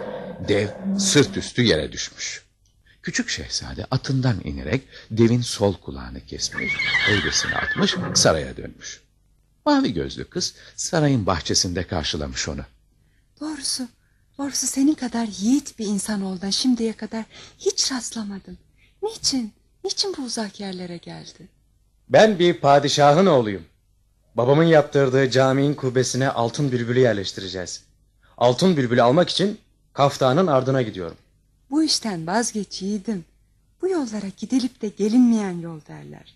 dev 0.49 0.69
sırt 0.99 1.37
üstü 1.37 1.63
yere 1.63 1.93
düşmüş. 1.93 2.43
Küçük 3.03 3.29
şehzade 3.29 3.87
atından 3.91 4.37
inerek 4.45 4.83
devin 5.11 5.41
sol 5.41 5.75
kulağını 5.75 6.27
kesmiş, 6.27 6.73
heybesini 7.07 7.55
atmış, 7.55 7.97
saraya 8.15 8.57
dönmüş. 8.57 9.02
Mavi 9.67 9.95
gözlü 9.95 10.25
kız 10.25 10.55
sarayın 10.77 11.27
bahçesinde 11.27 11.87
karşılamış 11.87 12.49
onu. 12.49 12.61
Doğrusu, 13.41 13.89
doğrusu 14.39 14.67
senin 14.67 14.95
kadar 14.95 15.29
yiğit 15.41 15.79
bir 15.79 15.87
insan 15.87 16.23
olduğuna 16.23 16.51
şimdiye 16.51 16.93
kadar 16.93 17.25
hiç 17.59 17.93
rastlamadım. 17.93 18.59
Niçin, 19.03 19.53
niçin 19.85 20.15
bu 20.19 20.23
uzak 20.23 20.61
yerlere 20.61 20.97
geldin? 20.97 21.49
Ben 22.09 22.39
bir 22.39 22.61
padişahın 22.61 23.27
oğluyum. 23.27 23.65
Babamın 24.35 24.65
yaptırdığı 24.65 25.31
caminin 25.31 25.75
kubbesine 25.75 26.29
altın 26.29 26.73
bülbülü 26.73 27.01
yerleştireceğiz. 27.01 27.85
Altın 28.39 28.77
bülbülü 28.77 29.03
almak 29.03 29.31
için 29.31 29.59
Kaftan'ın 29.93 30.47
ardına 30.47 30.83
gidiyorum. 30.83 31.17
Bu 31.71 31.83
işten 31.83 32.27
vazgeç 32.27 32.83
yiğidim. 32.83 33.25
Bu 33.83 33.89
yollara 33.89 34.27
gidilip 34.37 34.83
de 34.83 34.89
gelinmeyen 34.89 35.61
yol 35.61 35.81
derler. 35.89 36.35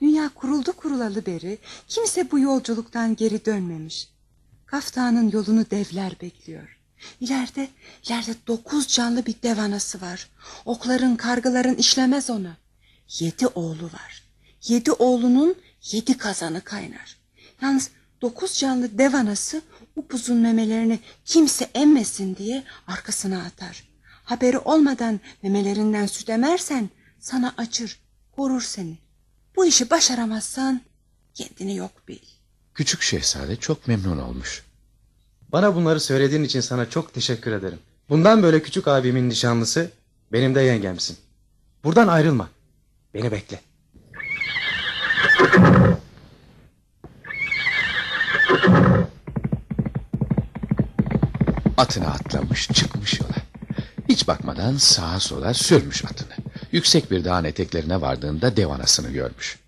Dünya 0.00 0.28
kuruldu 0.28 0.72
kurulalı 0.72 1.26
beri 1.26 1.58
kimse 1.88 2.30
bu 2.30 2.38
yolculuktan 2.38 3.16
geri 3.16 3.44
dönmemiş. 3.44 4.08
Kaftanın 4.66 5.30
yolunu 5.30 5.70
devler 5.70 6.12
bekliyor. 6.20 6.78
İleride, 7.20 7.68
ileride 8.06 8.34
dokuz 8.46 8.88
canlı 8.88 9.26
bir 9.26 9.34
dev 9.42 9.58
anası 9.58 10.00
var. 10.00 10.30
Okların, 10.64 11.16
kargıların 11.16 11.74
işlemez 11.74 12.30
ona. 12.30 12.56
Yedi 13.18 13.46
oğlu 13.46 13.84
var. 13.84 14.22
Yedi 14.68 14.92
oğlunun 14.92 15.54
yedi 15.92 16.18
kazanı 16.18 16.60
kaynar. 16.60 17.16
Yalnız 17.62 17.90
dokuz 18.22 18.58
canlı 18.58 18.98
dev 18.98 19.14
anası 19.14 19.62
upuzun 19.96 20.36
memelerini 20.36 20.98
kimse 21.24 21.70
emmesin 21.74 22.36
diye 22.36 22.64
arkasına 22.86 23.42
atar. 23.42 23.88
Haberi 24.24 24.58
olmadan 24.58 25.20
memelerinden 25.42 26.06
süt 26.06 26.28
emersen 26.28 26.90
sana 27.20 27.54
acır, 27.56 28.00
korur 28.36 28.60
seni. 28.60 29.05
Bu 29.56 29.66
işi 29.66 29.90
başaramazsan 29.90 30.80
kendini 31.34 31.76
yok 31.76 32.08
bil. 32.08 32.18
Küçük 32.74 33.02
şehzade 33.02 33.56
çok 33.56 33.88
memnun 33.88 34.18
olmuş. 34.18 34.64
Bana 35.52 35.74
bunları 35.74 36.00
söylediğin 36.00 36.44
için 36.44 36.60
sana 36.60 36.90
çok 36.90 37.14
teşekkür 37.14 37.52
ederim. 37.52 37.78
Bundan 38.08 38.42
böyle 38.42 38.62
küçük 38.62 38.88
abimin 38.88 39.28
nişanlısı 39.28 39.90
benim 40.32 40.54
de 40.54 40.60
yengemsin. 40.60 41.16
Buradan 41.84 42.08
ayrılma. 42.08 42.48
Beni 43.14 43.32
bekle. 43.32 43.60
Atına 51.76 52.06
atlamış 52.06 52.68
çıkmış 52.68 53.20
yola. 53.20 53.34
Hiç 54.08 54.28
bakmadan 54.28 54.76
sağa 54.76 55.20
sola 55.20 55.54
sürmüş 55.54 56.04
atını. 56.04 56.45
Yüksek 56.72 57.10
bir 57.10 57.24
dağın 57.24 57.44
eteklerine 57.44 58.00
vardığında 58.00 58.56
dev 58.56 58.68
anasını 58.68 59.10
görmüş. 59.10 59.58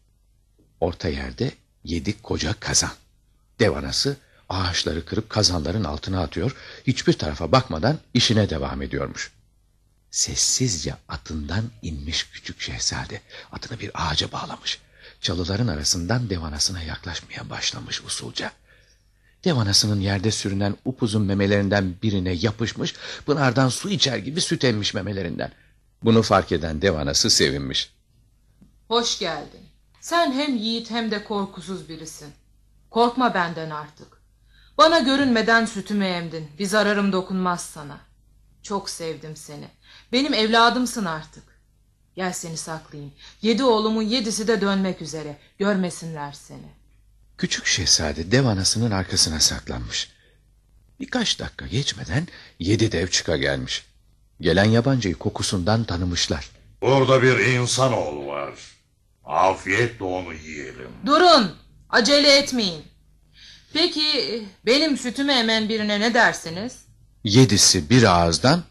Orta 0.80 1.08
yerde 1.08 1.52
yedi 1.84 2.22
koca 2.22 2.54
kazan. 2.60 2.92
Dev 3.60 3.72
anası 3.72 4.16
ağaçları 4.48 5.04
kırıp 5.04 5.30
kazanların 5.30 5.84
altına 5.84 6.22
atıyor. 6.22 6.56
Hiçbir 6.86 7.12
tarafa 7.12 7.52
bakmadan 7.52 7.98
işine 8.14 8.50
devam 8.50 8.82
ediyormuş. 8.82 9.32
Sessizce 10.10 10.94
atından 11.08 11.64
inmiş 11.82 12.30
küçük 12.30 12.60
şehzade. 12.60 13.20
Atını 13.52 13.80
bir 13.80 13.90
ağaca 13.94 14.32
bağlamış. 14.32 14.80
Çalıların 15.20 15.68
arasından 15.68 16.30
dev 16.30 16.42
anasına 16.42 16.82
yaklaşmaya 16.82 17.50
başlamış 17.50 18.02
usulca. 18.02 18.52
Dev 19.44 19.56
anasının 19.56 20.00
yerde 20.00 20.30
sürünen 20.30 20.76
upuzun 20.84 21.22
memelerinden 21.22 21.94
birine 22.02 22.32
yapışmış, 22.32 22.94
pınardan 23.26 23.68
su 23.68 23.90
içer 23.90 24.16
gibi 24.16 24.40
süt 24.40 24.64
emmiş 24.64 24.94
memelerinden. 24.94 25.52
Bunu 26.02 26.22
fark 26.22 26.52
eden 26.52 26.82
dev 26.82 26.94
anası 26.94 27.30
sevinmiş. 27.30 27.94
Hoş 28.88 29.18
geldin. 29.18 29.60
Sen 30.00 30.32
hem 30.32 30.56
yiğit 30.56 30.90
hem 30.90 31.10
de 31.10 31.24
korkusuz 31.24 31.88
birisin. 31.88 32.28
Korkma 32.90 33.34
benden 33.34 33.70
artık. 33.70 34.18
Bana 34.78 34.98
görünmeden 34.98 35.64
sütümü 35.64 36.04
emdin. 36.04 36.48
Bir 36.58 36.66
zararım 36.66 37.12
dokunmaz 37.12 37.60
sana. 37.60 38.00
Çok 38.62 38.90
sevdim 38.90 39.36
seni. 39.36 39.68
Benim 40.12 40.34
evladımsın 40.34 41.04
artık. 41.04 41.42
Gel 42.16 42.32
seni 42.32 42.56
saklayayım. 42.56 43.12
Yedi 43.42 43.64
oğlumun 43.64 44.02
yedisi 44.02 44.48
de 44.48 44.60
dönmek 44.60 45.02
üzere. 45.02 45.38
Görmesinler 45.58 46.32
seni. 46.32 46.68
Küçük 47.38 47.66
şehzade 47.66 48.30
dev 48.30 48.44
anasının 48.44 48.90
arkasına 48.90 49.40
saklanmış. 49.40 50.12
Birkaç 51.00 51.38
dakika 51.38 51.66
geçmeden 51.66 52.28
yedi 52.58 52.92
dev 52.92 53.08
çıka 53.08 53.36
gelmiş. 53.36 53.84
Gelen 54.40 54.64
yabancıyı 54.64 55.14
kokusundan 55.14 55.84
tanımışlar. 55.84 56.50
Burada 56.82 57.22
bir 57.22 57.38
insanoğlu 57.38 58.26
var. 58.26 58.54
Afiyetle 59.24 60.04
onu 60.04 60.34
yiyelim. 60.34 60.90
Durun. 61.06 61.52
Acele 61.90 62.36
etmeyin. 62.38 62.82
Peki 63.72 64.42
benim 64.66 64.96
sütümü 64.98 65.32
emen 65.32 65.68
birine 65.68 66.00
ne 66.00 66.14
dersiniz? 66.14 66.76
Yedisi 67.24 67.90
bir 67.90 68.02
ağızdan 68.02 68.62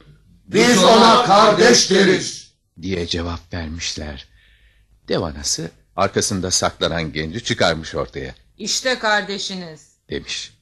Biz 0.48 0.84
ona 0.84 1.26
kardeş 1.26 1.90
deriz. 1.92 2.52
diye 2.82 3.08
cevap 3.08 3.54
vermişler. 3.54 4.28
Dev 5.08 5.22
anası 5.22 5.72
arkasında 5.96 6.52
saklanan 6.52 7.14
genci 7.14 7.44
çıkarmış 7.44 7.96
ortaya 7.96 8.36
İşte 8.58 9.00
kardeşiniz. 9.00 9.88
demiş. 10.10 10.54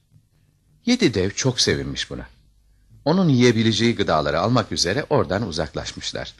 Yedi 0.86 1.14
dev 1.14 1.30
çok 1.30 1.60
sevinmiş 1.60 2.10
buna. 2.10 2.26
Onun 3.06 3.28
yiyebileceği 3.28 3.96
gıdaları 3.96 4.40
almak 4.40 4.72
üzere 4.72 5.06
oradan 5.10 5.48
uzaklaşmışlar. 5.48 6.34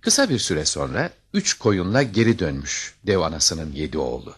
Kısa 0.00 0.30
bir 0.30 0.38
süre 0.38 0.64
sonra 0.64 1.10
üç 1.34 1.54
koyunla 1.54 2.02
geri 2.02 2.38
dönmüş 2.38 2.94
dev 3.06 3.18
anasının 3.18 3.72
yedi 3.72 3.98
oğlu. 3.98 4.34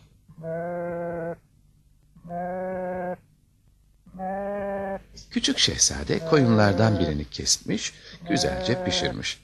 Küçük 5.30 5.58
şehzade 5.58 6.18
koyunlardan 6.18 6.98
birini 6.98 7.24
kesmiş, 7.30 7.94
güzelce 8.28 8.84
pişirmiş. 8.84 9.40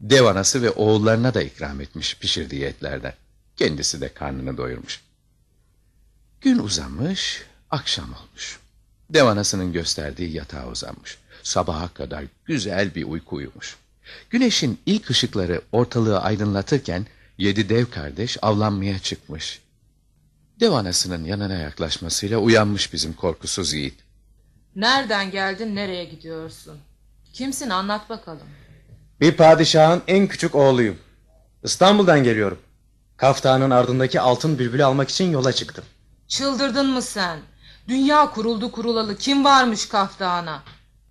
Dev 0.00 0.24
anası 0.24 0.62
ve 0.62 0.70
oğullarına 0.70 1.34
da 1.34 1.42
ikram 1.42 1.80
etmiş 1.80 2.18
pişirdiği 2.18 2.64
etlerden. 2.64 3.14
Kendisi 3.56 4.00
de 4.00 4.14
karnını 4.14 4.56
doyurmuş. 4.56 5.00
Gün 6.40 6.58
uzamış, 6.58 7.42
akşam 7.70 8.14
olmuş. 8.14 8.58
Dev 9.10 9.24
anasının 9.24 9.72
gösterdiği 9.72 10.32
yatağa 10.32 10.68
uzanmış. 10.68 11.18
Sabaha 11.42 11.88
kadar 11.88 12.24
güzel 12.44 12.94
bir 12.94 13.04
uyku 13.04 13.36
uyumuş. 13.36 13.76
Güneşin 14.30 14.80
ilk 14.86 15.10
ışıkları 15.10 15.62
ortalığı 15.72 16.20
aydınlatırken 16.20 17.06
yedi 17.38 17.68
dev 17.68 17.86
kardeş 17.86 18.38
avlanmaya 18.42 18.98
çıkmış. 18.98 19.60
Dev 20.60 20.72
anasının 20.72 21.24
yanına 21.24 21.54
yaklaşmasıyla 21.54 22.38
uyanmış 22.38 22.92
bizim 22.92 23.12
korkusuz 23.12 23.72
yiğit. 23.72 23.94
Nereden 24.76 25.30
geldin 25.30 25.76
nereye 25.76 26.04
gidiyorsun? 26.04 26.78
Kimsin 27.32 27.70
anlat 27.70 28.10
bakalım. 28.10 28.46
Bir 29.20 29.32
padişahın 29.32 30.02
en 30.06 30.26
küçük 30.26 30.54
oğluyum. 30.54 30.98
İstanbul'dan 31.64 32.24
geliyorum. 32.24 32.58
Kaftanın 33.16 33.70
ardındaki 33.70 34.20
altın 34.20 34.58
bülbülü 34.58 34.84
almak 34.84 35.08
için 35.08 35.30
yola 35.30 35.52
çıktım. 35.52 35.84
Çıldırdın 36.28 36.86
mı 36.86 37.02
sen? 37.02 37.38
Dünya 37.88 38.30
kuruldu 38.30 38.72
kurulalı 38.72 39.18
kim 39.18 39.44
varmış 39.44 39.88
kaftağına? 39.88 40.62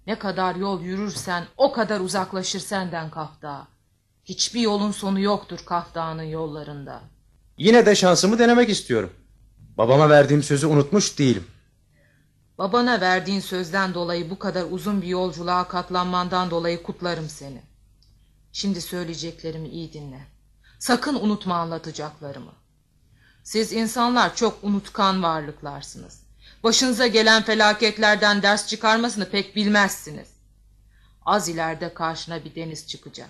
Ne 0.08 0.20
kadar 0.20 0.56
yol 0.56 0.82
yürürsen 0.82 1.46
o 1.58 1.72
kadar 1.72 2.00
uzaklaşır 2.00 2.60
senden 2.60 3.10
kaftağa. 3.10 3.68
Hiçbir 4.26 4.62
yolun 4.62 4.92
sonu 4.92 5.20
yoktur 5.20 5.60
kaftağının 5.66 6.24
yollarında. 6.24 7.02
Yine 7.58 7.86
de 7.86 7.96
şansımı 7.96 8.40
denemek 8.40 8.70
istiyorum. 8.70 9.14
Babama 9.78 10.10
verdiğim 10.10 10.44
sözü 10.44 10.68
unutmuş 10.68 11.20
değilim. 11.20 11.48
Babana 12.58 13.02
verdiğin 13.02 13.40
sözden 13.40 13.94
dolayı 13.94 14.30
bu 14.30 14.40
kadar 14.40 14.66
uzun 14.72 15.02
bir 15.02 15.08
yolculuğa 15.08 15.68
katlanmandan 15.68 16.52
dolayı 16.52 16.84
kutlarım 16.84 17.30
seni. 17.30 17.62
Şimdi 18.52 18.82
söyleyeceklerimi 18.82 19.70
iyi 19.70 19.94
dinle. 19.94 20.28
Sakın 20.80 21.16
unutma 21.16 21.56
anlatacaklarımı. 21.56 22.52
Siz 23.44 23.74
insanlar 23.74 24.36
çok 24.36 24.64
unutkan 24.64 25.24
varlıklarsınız. 25.24 26.27
Başınıza 26.64 27.08
gelen 27.08 27.44
felaketlerden 27.44 28.42
ders 28.42 28.68
çıkarmasını 28.68 29.30
pek 29.30 29.56
bilmezsiniz. 29.56 30.28
Az 31.26 31.50
ileride 31.50 31.94
karşına 31.94 32.46
bir 32.46 32.56
deniz 32.56 32.88
çıkacak. 32.88 33.30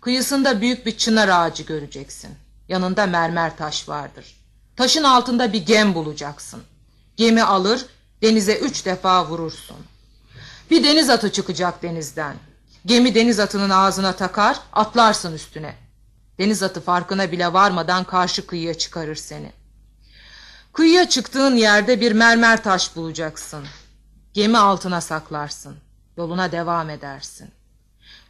Kıyısında 0.00 0.60
büyük 0.60 0.86
bir 0.86 0.96
çınar 0.98 1.28
ağacı 1.28 1.62
göreceksin. 1.62 2.30
Yanında 2.68 3.06
mermer 3.06 3.56
taş 3.56 3.88
vardır. 3.88 4.36
Taşın 4.76 5.02
altında 5.02 5.52
bir 5.52 5.66
gem 5.66 5.94
bulacaksın. 5.94 6.62
Gemi 7.16 7.42
alır, 7.42 7.86
denize 8.22 8.58
üç 8.58 8.84
defa 8.86 9.28
vurursun. 9.28 9.76
Bir 10.70 10.84
deniz 10.84 11.10
atı 11.10 11.32
çıkacak 11.32 11.82
denizden. 11.82 12.36
Gemi 12.86 13.14
deniz 13.14 13.40
atının 13.40 13.70
ağzına 13.70 14.12
takar, 14.12 14.60
atlarsın 14.72 15.32
üstüne. 15.32 15.74
Deniz 16.38 16.62
atı 16.62 16.80
farkına 16.80 17.32
bile 17.32 17.52
varmadan 17.52 18.04
karşı 18.04 18.46
kıyıya 18.46 18.74
çıkarır 18.74 19.16
seni. 19.16 19.52
Kıyıya 20.74 21.08
çıktığın 21.08 21.56
yerde 21.56 22.00
bir 22.00 22.12
mermer 22.12 22.62
taş 22.62 22.96
bulacaksın. 22.96 23.64
Gemi 24.32 24.58
altına 24.58 25.00
saklarsın. 25.00 25.76
Yoluna 26.16 26.52
devam 26.52 26.90
edersin. 26.90 27.50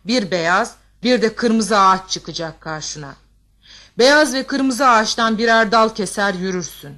Bir 0.04 0.30
beyaz, 0.30 0.74
bir 1.02 1.22
de 1.22 1.34
kırmızı 1.34 1.78
ağaç 1.78 2.10
çıkacak 2.10 2.60
karşına. 2.60 3.14
Beyaz 3.98 4.34
ve 4.34 4.42
kırmızı 4.42 4.88
ağaçtan 4.88 5.38
birer 5.38 5.72
dal 5.72 5.88
keser 5.88 6.34
yürürsün. 6.34 6.96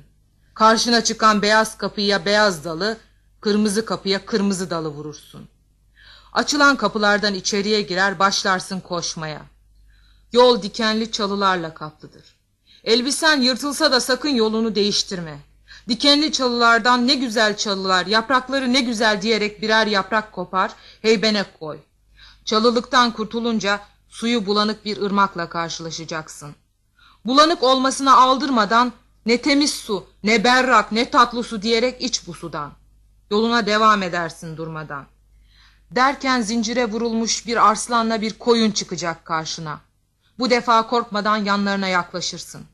Karşına 0.55 1.05
çıkan 1.05 1.43
beyaz 1.43 1.79
kapıya 1.79 2.25
beyaz 2.25 2.65
dalı, 2.65 2.97
kırmızı 3.41 3.85
kapıya 3.85 4.27
kırmızı 4.27 4.71
dalı 4.71 4.89
vurursun. 4.89 5.49
Açılan 6.33 6.77
kapılardan 6.77 7.35
içeriye 7.35 7.83
girer 7.83 8.19
başlarsın 8.19 8.81
koşmaya. 8.81 9.43
Yol 10.33 10.63
dikenli 10.63 11.13
çalılarla 11.13 11.75
kaplıdır. 11.75 12.36
Elbisen 12.87 13.40
yırtılsa 13.40 13.92
da 13.92 14.01
sakın 14.01 14.29
yolunu 14.29 14.75
değiştirme. 14.75 15.38
Dikenli 15.88 16.33
çalılardan 16.33 17.09
ne 17.09 17.14
güzel 17.14 17.57
çalılar, 17.57 18.07
yaprakları 18.07 18.72
ne 18.72 18.81
güzel 18.81 19.22
diyerek 19.22 19.62
birer 19.62 19.87
yaprak 19.87 20.33
kopar, 20.33 20.70
heybene 21.03 21.44
koy. 21.61 21.79
Çalılıktan 22.44 23.11
kurtulunca 23.11 23.81
suyu 24.09 24.46
bulanık 24.46 24.85
bir 24.85 25.03
ırmakla 25.03 25.49
karşılaşacaksın. 25.49 26.55
Bulanık 27.25 27.62
olmasına 27.62 28.16
aldırmadan 28.16 28.92
ne 29.27 29.42
temiz 29.42 29.75
su, 29.75 30.07
ne 30.22 30.44
berrak, 30.44 30.92
ne 30.92 31.11
tatlı 31.11 31.42
su 31.42 31.62
diyerek 31.62 32.03
iç 32.03 32.27
bu 32.27 32.35
sudan. 32.35 32.72
Yoluna 33.31 33.66
devam 33.66 34.03
edersin 34.03 34.57
durmadan. 34.57 35.05
Derken 35.90 36.40
zincire 36.40 36.85
vurulmuş 36.85 37.46
bir 37.46 37.68
arslanla 37.68 38.20
bir 38.20 38.38
koyun 38.38 38.70
çıkacak 38.70 39.25
karşına. 39.25 39.81
Bu 40.38 40.51
defa 40.51 40.87
korkmadan 40.87 41.37
yanlarına 41.37 41.88
yaklaşırsın. 41.88 42.66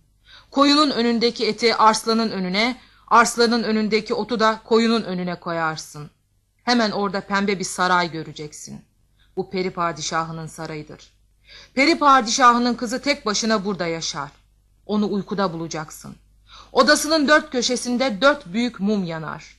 Koyunun 0.53 0.91
önündeki 0.91 1.47
eti 1.47 1.75
arslanın 1.75 2.31
önüne, 2.31 2.77
arslanın 3.09 3.63
önündeki 3.63 4.15
otu 4.15 4.41
da 4.41 4.61
koyunun 4.65 5.03
önüne 5.03 5.41
koyarsın. 5.41 6.11
Hemen 6.63 6.91
orada 6.91 7.21
pembe 7.21 7.59
bir 7.59 7.65
saray 7.65 8.11
göreceksin. 8.11 8.85
Bu 9.37 9.51
peri 9.51 9.71
padişahının 9.71 10.47
sarayıdır. 10.47 11.13
Peri 11.75 11.99
padişahının 11.99 12.75
kızı 12.75 13.03
tek 13.03 13.27
başına 13.27 13.65
burada 13.65 13.87
yaşar. 13.87 14.31
Onu 14.87 15.13
uykuda 15.13 15.53
bulacaksın. 15.53 16.17
Odasının 16.73 17.29
dört 17.29 17.51
köşesinde 17.51 18.21
dört 18.21 18.47
büyük 18.47 18.81
mum 18.81 19.05
yanar. 19.05 19.57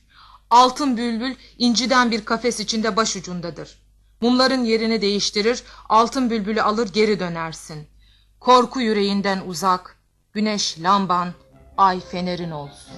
Altın 0.50 0.96
bülbül 0.96 1.34
inciden 1.58 2.10
bir 2.10 2.24
kafes 2.24 2.60
içinde 2.60 2.96
başucundadır. 2.96 3.78
Mumların 4.20 4.64
yerini 4.64 5.02
değiştirir, 5.02 5.62
altın 5.88 6.30
bülbülü 6.30 6.62
alır 6.62 6.92
geri 6.92 7.20
dönersin. 7.20 7.88
Korku 8.40 8.80
yüreğinden 8.80 9.42
uzak, 9.46 9.93
güneş 10.34 10.76
lamban, 10.80 11.32
ay 11.76 12.00
fenerin 12.00 12.50
olsun. 12.50 12.94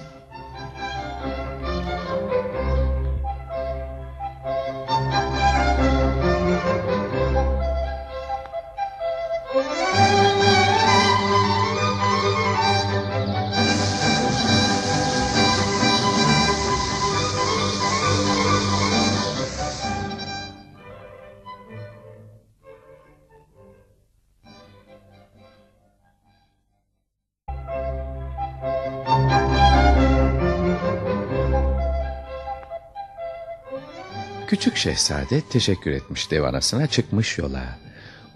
Küçük 34.47 34.77
şehzade 34.77 35.41
teşekkür 35.41 35.91
etmiş 35.91 36.31
dev 36.31 36.43
anasına 36.43 36.87
çıkmış 36.87 37.37
yola. 37.37 37.79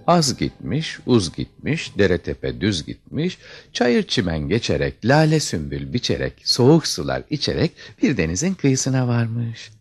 Az 0.08 0.38
gitmiş, 0.38 1.00
uz 1.06 1.36
gitmiş, 1.36 1.92
dere 1.98 2.18
tepe 2.18 2.62
düz 2.62 2.86
gitmiş, 2.86 3.38
çayır 3.74 4.04
çimen 4.04 4.40
geçerek, 4.40 5.06
lale 5.06 5.40
sümbül 5.40 5.94
biçerek, 5.94 6.34
soğuk 6.44 6.88
sular 6.88 7.24
içerek 7.30 7.72
bir 8.02 8.18
denizin 8.18 8.54
kıyısına 8.54 9.08
varmış. 9.08 9.72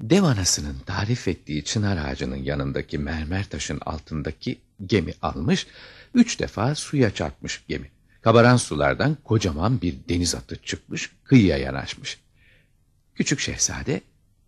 Dev 0.00 0.22
anasının 0.22 0.76
tarif 0.86 1.28
ettiği 1.28 1.64
çınar 1.64 1.96
ağacının 1.96 2.36
yanındaki 2.36 2.98
mermer 2.98 3.44
taşın 3.44 3.80
altındaki 3.86 4.60
gemi 4.86 5.14
almış, 5.22 5.66
üç 6.14 6.40
defa 6.40 6.74
suya 6.74 7.14
çarpmış 7.14 7.64
gemi. 7.68 7.90
Kabaran 8.22 8.56
sulardan 8.56 9.16
kocaman 9.24 9.80
bir 9.80 9.94
deniz 10.08 10.34
atı 10.34 10.56
çıkmış, 10.62 11.10
kıyıya 11.24 11.56
yanaşmış. 11.56 12.20
Küçük 13.14 13.40
şehzade 13.40 14.00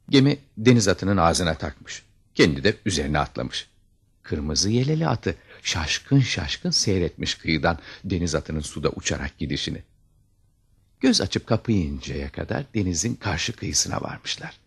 Gemi 0.08 0.38
deniz 0.58 0.88
atının 0.88 1.16
ağzına 1.16 1.54
takmış. 1.54 2.02
Kendi 2.34 2.64
de 2.64 2.76
üzerine 2.86 3.18
atlamış. 3.18 3.68
Kırmızı 4.22 4.70
yeleli 4.70 5.08
atı 5.08 5.34
şaşkın 5.62 6.20
şaşkın 6.20 6.70
seyretmiş 6.70 7.34
kıyıdan 7.34 7.78
deniz 8.04 8.34
atının 8.34 8.60
suda 8.60 8.90
uçarak 8.90 9.38
gidişini. 9.38 9.82
Göz 11.00 11.20
açıp 11.20 11.46
kapayıncaya 11.46 12.32
kadar 12.32 12.64
denizin 12.74 13.14
karşı 13.14 13.52
kıyısına 13.52 14.00
varmışlar. 14.00 14.58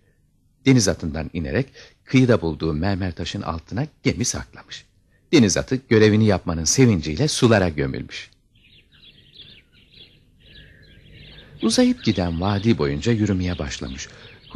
Deniz 0.66 0.88
atından 0.88 1.30
inerek 1.34 1.68
kıyıda 2.04 2.42
bulduğu 2.42 2.74
mermer 2.74 3.16
taşın 3.16 3.42
altına 3.42 3.88
gemi 4.04 4.26
saklamış. 4.26 4.86
Deniz 5.34 5.58
atı 5.58 5.76
görevini 5.90 6.26
yapmanın 6.26 6.64
sevinciyle 6.64 7.28
sulara 7.28 7.70
gömülmüş. 7.70 8.30
Uzayıp 11.62 12.04
giden 12.04 12.42
vadi 12.42 12.78
boyunca 12.78 13.12
yürümeye 13.12 13.60
başlamış. 13.60 14.08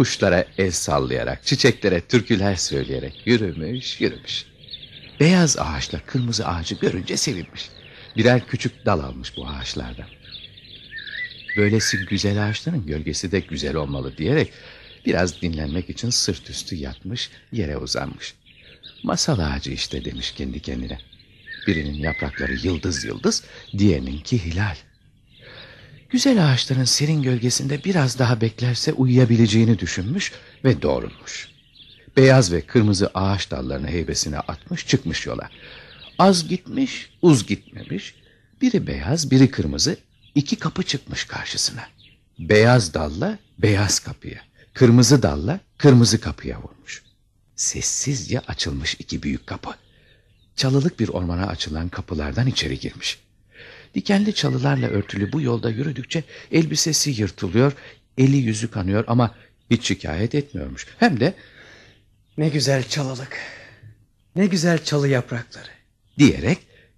Kuşlara 0.02 0.46
el 0.58 0.72
sallayarak, 0.72 1.46
çiçeklere 1.46 2.02
türküler 2.02 2.56
söyleyerek 2.56 3.22
yürümüş, 3.26 4.02
yürümüş. 4.02 4.46
Beyaz 5.20 5.58
ağaçla 5.60 6.00
kırmızı 6.06 6.48
ağacı 6.48 6.76
görünce 6.76 7.18
sevinmiş. 7.18 7.70
Birer 8.18 8.48
küçük 8.48 8.86
dal 8.86 9.00
almış 9.00 9.38
bu 9.38 9.48
ağaçlardan. 9.48 10.06
Böylesi 11.58 11.98
güzel 11.98 12.50
ağaçların 12.50 12.86
gölgesi 12.86 13.32
de 13.32 13.40
güzel 13.40 13.76
olmalı 13.76 14.18
diyerek 14.18 14.54
biraz 15.06 15.42
dinlenmek 15.42 15.90
için 15.90 16.10
sırt 16.10 16.50
üstü 16.50 16.76
yatmış, 16.76 17.30
yere 17.52 17.78
uzanmış. 17.78 18.34
Masal 19.04 19.40
ağacı 19.40 19.72
işte 19.72 20.06
demiş 20.06 20.32
kendi 20.32 20.60
kendine. 20.60 21.00
Birinin 21.68 22.00
yaprakları 22.00 22.54
yıldız 22.54 23.06
yıldız, 23.06 23.44
diğerininki 23.78 24.46
hilal. 24.46 24.76
Güzel 26.12 26.52
ağaçların 26.52 26.84
serin 26.84 27.22
gölgesinde 27.22 27.84
biraz 27.84 28.20
daha 28.20 28.42
beklerse 28.42 28.94
uyuyabileceğini 28.94 29.80
düşünmüş 29.80 30.32
ve 30.64 30.82
doğrulmuş. 30.82 31.50
Beyaz 32.18 32.52
ve 32.52 32.62
kırmızı 32.62 33.12
ağaç 33.14 33.52
dallarını 33.52 33.88
heybesine 33.88 34.40
atmış 34.40 34.88
çıkmış 34.88 35.26
yola. 35.26 35.50
Az 36.20 36.48
gitmiş, 36.48 37.10
uz 37.22 37.46
gitmemiş. 37.48 38.16
Biri 38.62 38.88
beyaz, 38.88 39.32
biri 39.32 39.52
kırmızı. 39.52 39.98
iki 40.36 40.56
kapı 40.56 40.84
çıkmış 40.84 41.26
karşısına. 41.26 41.84
Beyaz 42.40 42.94
dalla 42.94 43.38
beyaz 43.60 44.00
kapıya, 44.00 44.42
kırmızı 44.74 45.24
dalla 45.24 45.60
kırmızı 45.78 46.22
kapıya 46.22 46.62
vurmuş. 46.62 47.04
Sessizce 47.56 48.40
açılmış 48.40 48.96
iki 49.00 49.24
büyük 49.24 49.48
kapı. 49.48 49.70
Çalılık 50.56 51.00
bir 51.00 51.10
ormana 51.10 51.48
açılan 51.48 51.90
kapılardan 51.90 52.48
içeri 52.48 52.80
girmiş. 52.80 53.20
Dikenli 53.94 54.34
çalılarla 54.34 54.88
örtülü 54.88 55.32
bu 55.32 55.42
yolda 55.42 55.70
yürüdükçe 55.70 56.24
elbisesi 56.52 57.22
yırtılıyor, 57.22 57.74
eli 58.18 58.38
yüzü 58.38 58.72
kanıyor 58.72 59.04
ama 59.08 59.36
hiç 59.70 59.88
şikayet 59.88 60.36
etmiyormuş. 60.36 60.88
Hem 61.00 61.20
de 61.20 61.34
Ne 62.38 62.50
güzel 62.50 62.88
çalılık. 62.88 63.38
Ne 64.36 64.46
güzel 64.46 64.84
çalı 64.84 65.08
yaprakları. 65.08 65.70
diyerek 66.18 66.58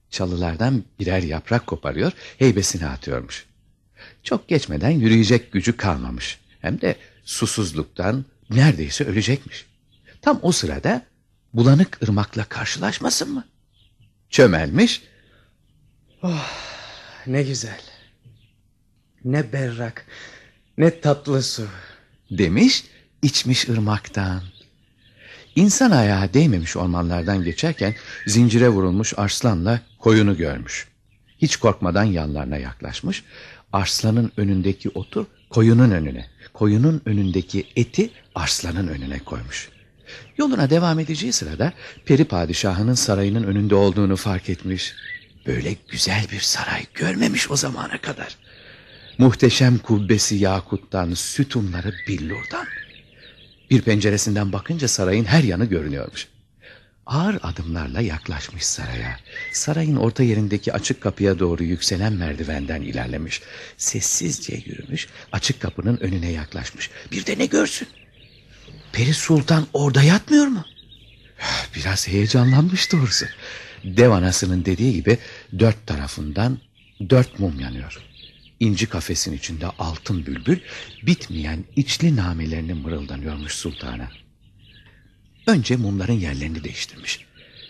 çalılardan 0.09 0.83
birer 0.99 1.23
yaprak 1.23 1.67
koparıyor, 1.67 2.11
heybesine 2.37 2.87
atıyormuş. 2.87 3.45
Çok 4.23 4.47
geçmeden 4.47 4.89
yürüyecek 4.89 5.51
gücü 5.51 5.77
kalmamış. 5.77 6.39
Hem 6.61 6.81
de 6.81 6.95
susuzluktan 7.25 8.25
neredeyse 8.49 9.03
ölecekmiş. 9.03 9.65
Tam 10.21 10.39
o 10.41 10.51
sırada 10.51 11.05
bulanık 11.53 12.03
ırmakla 12.03 12.43
karşılaşmasın 12.43 13.33
mı? 13.33 13.45
Çömelmiş, 14.29 15.01
Ne 17.27 17.43
güzel. 17.43 17.81
Ne 19.25 19.53
berrak. 19.53 20.05
Ne 20.77 20.99
tatlı 20.99 21.43
su. 21.43 21.67
demiş, 22.31 22.83
içmiş 23.21 23.69
ırmaktan. 23.69 24.41
İnsan 25.55 25.91
ayağı 25.91 26.33
değmemiş 26.33 26.77
ormanlardan 26.77 27.43
geçerken 27.43 27.95
zincire 28.27 28.69
vurulmuş 28.69 29.13
arslanla 29.17 29.79
koyunu 29.99 30.37
görmüş. 30.37 30.87
Hiç 31.37 31.57
korkmadan 31.57 32.03
yanlarına 32.03 32.57
yaklaşmış. 32.57 33.23
Arslanın 33.73 34.31
önündeki 34.37 34.89
otu 34.89 35.27
koyunun 35.49 35.91
önüne, 35.91 36.25
koyunun 36.53 37.01
önündeki 37.05 37.65
eti 37.75 38.09
arslanın 38.35 38.87
önüne 38.87 39.19
koymuş. 39.19 39.69
Yoluna 40.37 40.69
devam 40.69 40.99
edeceği 40.99 41.33
sırada 41.33 41.73
peri 42.05 42.25
padişahının 42.25 42.93
sarayının 42.93 43.43
önünde 43.43 43.75
olduğunu 43.75 44.15
fark 44.15 44.49
etmiş. 44.49 44.93
Böyle 45.45 45.75
güzel 45.89 46.25
bir 46.31 46.39
saray 46.39 46.85
görmemiş 46.93 47.51
o 47.51 47.55
zamana 47.55 48.01
kadar. 48.01 48.37
Muhteşem 49.17 49.77
kubbesi 49.77 50.35
yakuttan, 50.35 51.13
sütunları 51.13 51.93
billurdan. 52.07 52.67
Bir 53.69 53.81
penceresinden 53.81 54.53
bakınca 54.53 54.87
sarayın 54.87 55.25
her 55.25 55.43
yanı 55.43 55.65
görünüyormuş. 55.65 56.27
Ağır 57.05 57.39
adımlarla 57.43 58.01
yaklaşmış 58.01 58.65
saraya. 58.65 59.19
Sarayın 59.51 59.95
orta 59.95 60.23
yerindeki 60.23 60.73
açık 60.73 61.01
kapıya 61.01 61.39
doğru 61.39 61.63
yükselen 61.63 62.13
merdivenden 62.13 62.81
ilerlemiş. 62.81 63.41
Sessizce 63.77 64.55
yürümüş, 64.65 65.07
açık 65.31 65.61
kapının 65.61 65.97
önüne 65.97 66.31
yaklaşmış. 66.31 66.89
Bir 67.11 67.25
de 67.25 67.37
ne 67.37 67.45
görsün? 67.45 67.87
Peri 68.93 69.13
Sultan 69.13 69.67
orada 69.73 70.03
yatmıyor 70.03 70.47
mu? 70.47 70.65
Biraz 71.75 72.07
heyecanlanmış 72.07 72.91
doğrusu. 72.91 73.25
Dev 73.83 74.11
anasının 74.11 74.65
dediği 74.65 74.93
gibi 74.93 75.17
dört 75.59 75.87
tarafından 75.87 76.57
dört 77.09 77.39
mum 77.39 77.59
yanıyor. 77.59 77.97
İnci 78.59 78.89
kafesin 78.89 79.33
içinde 79.33 79.67
altın 79.79 80.25
bülbül 80.25 80.59
bitmeyen 81.03 81.63
içli 81.75 82.15
namelerini 82.15 82.73
mırıldanıyormuş 82.73 83.53
sultana. 83.53 84.09
Önce 85.47 85.75
mumların 85.75 86.13
yerlerini 86.13 86.63
değiştirmiş. 86.63 87.25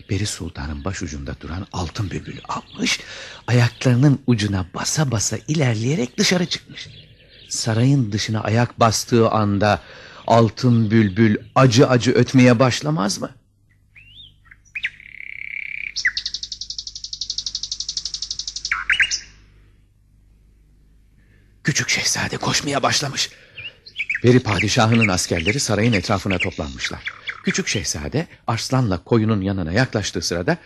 Peri 0.08 0.26
Sultan'ın 0.26 0.84
başucunda 0.84 1.36
duran 1.40 1.66
altın 1.72 2.10
bülbülü 2.10 2.40
almış, 2.48 3.00
ayaklarının 3.46 4.20
ucuna 4.26 4.66
basa 4.74 5.10
basa 5.10 5.38
ilerleyerek 5.48 6.18
dışarı 6.18 6.46
çıkmış. 6.46 6.88
Sarayın 7.48 8.12
dışına 8.12 8.40
ayak 8.40 8.80
bastığı 8.80 9.30
anda 9.30 9.80
altın 10.26 10.90
bülbül 10.90 11.36
acı 11.54 11.88
acı 11.88 12.12
ötmeye 12.12 12.58
başlamaz 12.58 13.20
mı? 13.20 13.30
Küçük 21.74 21.88
şehzade 21.88 22.36
koşmaya 22.36 22.82
başlamış. 22.82 23.30
Peri 24.22 24.40
padişahının 24.40 25.08
askerleri 25.08 25.60
sarayın 25.60 25.92
etrafına 25.92 26.38
toplanmışlar. 26.38 27.00
Küçük 27.44 27.68
şehzade 27.68 28.26
arslanla 28.46 29.04
koyunun 29.04 29.40
yanına 29.40 29.72
yaklaştığı 29.72 30.22
sırada 30.22 30.56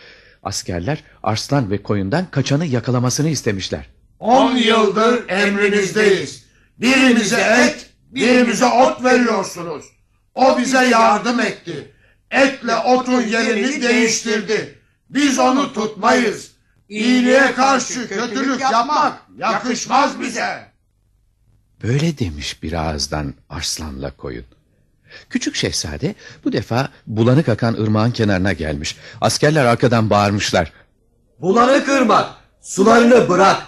askerler 0.42 1.05
arslan 1.23 1.71
ve 1.71 1.83
koyundan 1.83 2.31
kaçanı 2.31 2.66
yakalamasını 2.66 3.29
istemişler. 3.29 3.87
On 4.18 4.57
yıldır 4.57 5.29
emrinizdeyiz. 5.29 6.44
Birimize 6.79 7.40
et, 7.40 7.90
birimize 8.11 8.66
ot 8.66 9.05
veriyorsunuz. 9.05 9.85
O 10.35 10.59
bize 10.59 10.85
yardım 10.85 11.40
etti. 11.40 11.92
Etle 12.31 12.77
otun 12.77 13.23
yerini 13.23 13.83
değiştirdi. 13.83 14.79
Biz 15.11 15.38
onu 15.38 15.73
tutmayız. 15.73 16.51
İyiliğe 16.88 17.55
karşı 17.55 18.09
kötülük 18.09 18.61
yapmak 18.61 19.23
yakışmaz 19.38 20.21
bize. 20.21 20.68
Böyle 21.83 22.19
demiş 22.19 22.62
bir 22.62 22.73
ağızdan 22.73 23.35
arslanla 23.51 24.17
koyun. 24.17 24.45
Küçük 25.31 25.57
şehzade 25.57 26.14
bu 26.45 26.53
defa 26.53 26.88
bulanık 27.07 27.49
akan 27.49 27.75
ırmağın 27.75 28.11
kenarına 28.11 28.53
gelmiş. 28.53 28.97
Askerler 29.21 29.64
arkadan 29.64 30.11
bağırmışlar. 30.11 30.73
Bulanık 31.41 31.88
ırmak, 31.88 32.35
sularını 32.62 33.29
bırak. 33.29 33.62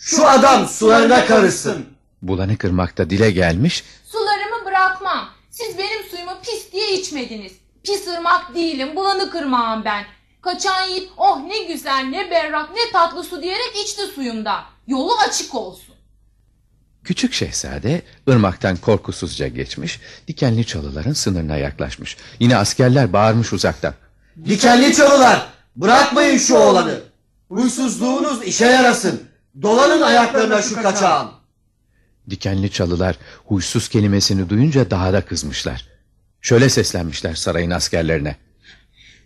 Şu 0.00 0.26
adam 0.26 0.66
sularına 0.66 1.26
karışsın. 1.26 1.86
Bulanık 2.22 2.64
ırmakta 2.64 3.10
dile 3.10 3.30
gelmiş. 3.30 3.84
Sularımı 4.04 4.66
bırakmam. 4.66 5.28
Siz 5.50 5.78
benim 5.78 6.02
suyumu 6.10 6.32
pis 6.42 6.72
diye 6.72 6.94
içmediniz. 6.94 7.52
Pis 7.84 8.08
ırmak 8.08 8.54
değilim, 8.54 8.96
bulanık 8.96 9.34
ırmağım 9.34 9.84
ben. 9.84 10.04
Kaçan 10.42 10.88
yiğit 10.88 11.10
oh 11.16 11.40
ne 11.46 11.62
güzel, 11.62 12.04
ne 12.10 12.30
berrak, 12.30 12.70
ne 12.70 12.92
tatlı 12.92 13.24
su 13.24 13.42
diyerek 13.42 13.76
içti 13.84 14.02
suyumda. 14.14 14.64
Yolu 14.86 15.12
açık 15.28 15.54
olsun. 15.54 15.91
Küçük 17.04 17.32
şehzade 17.32 18.02
ırmaktan 18.28 18.76
korkusuzca 18.76 19.48
geçmiş, 19.48 20.00
dikenli 20.28 20.66
çalıların 20.66 21.12
sınırına 21.12 21.56
yaklaşmış. 21.56 22.16
Yine 22.40 22.56
askerler 22.56 23.12
bağırmış 23.12 23.52
uzaktan. 23.52 23.94
Dikenli 24.44 24.94
çalılar, 24.94 25.46
bırakmayın 25.76 26.38
şu 26.38 26.54
oğlanı. 26.54 27.00
Huysuzluğunuz 27.48 28.42
işe 28.42 28.66
yarasın. 28.66 29.22
Dolanın 29.62 30.02
ayaklarına 30.02 30.62
şu 30.62 30.82
kaçağın. 30.82 31.30
Dikenli 32.30 32.70
çalılar 32.70 33.16
huysuz 33.44 33.88
kelimesini 33.88 34.48
duyunca 34.48 34.90
daha 34.90 35.12
da 35.12 35.20
kızmışlar. 35.20 35.88
Şöyle 36.40 36.68
seslenmişler 36.68 37.34
sarayın 37.34 37.70
askerlerine. 37.70 38.36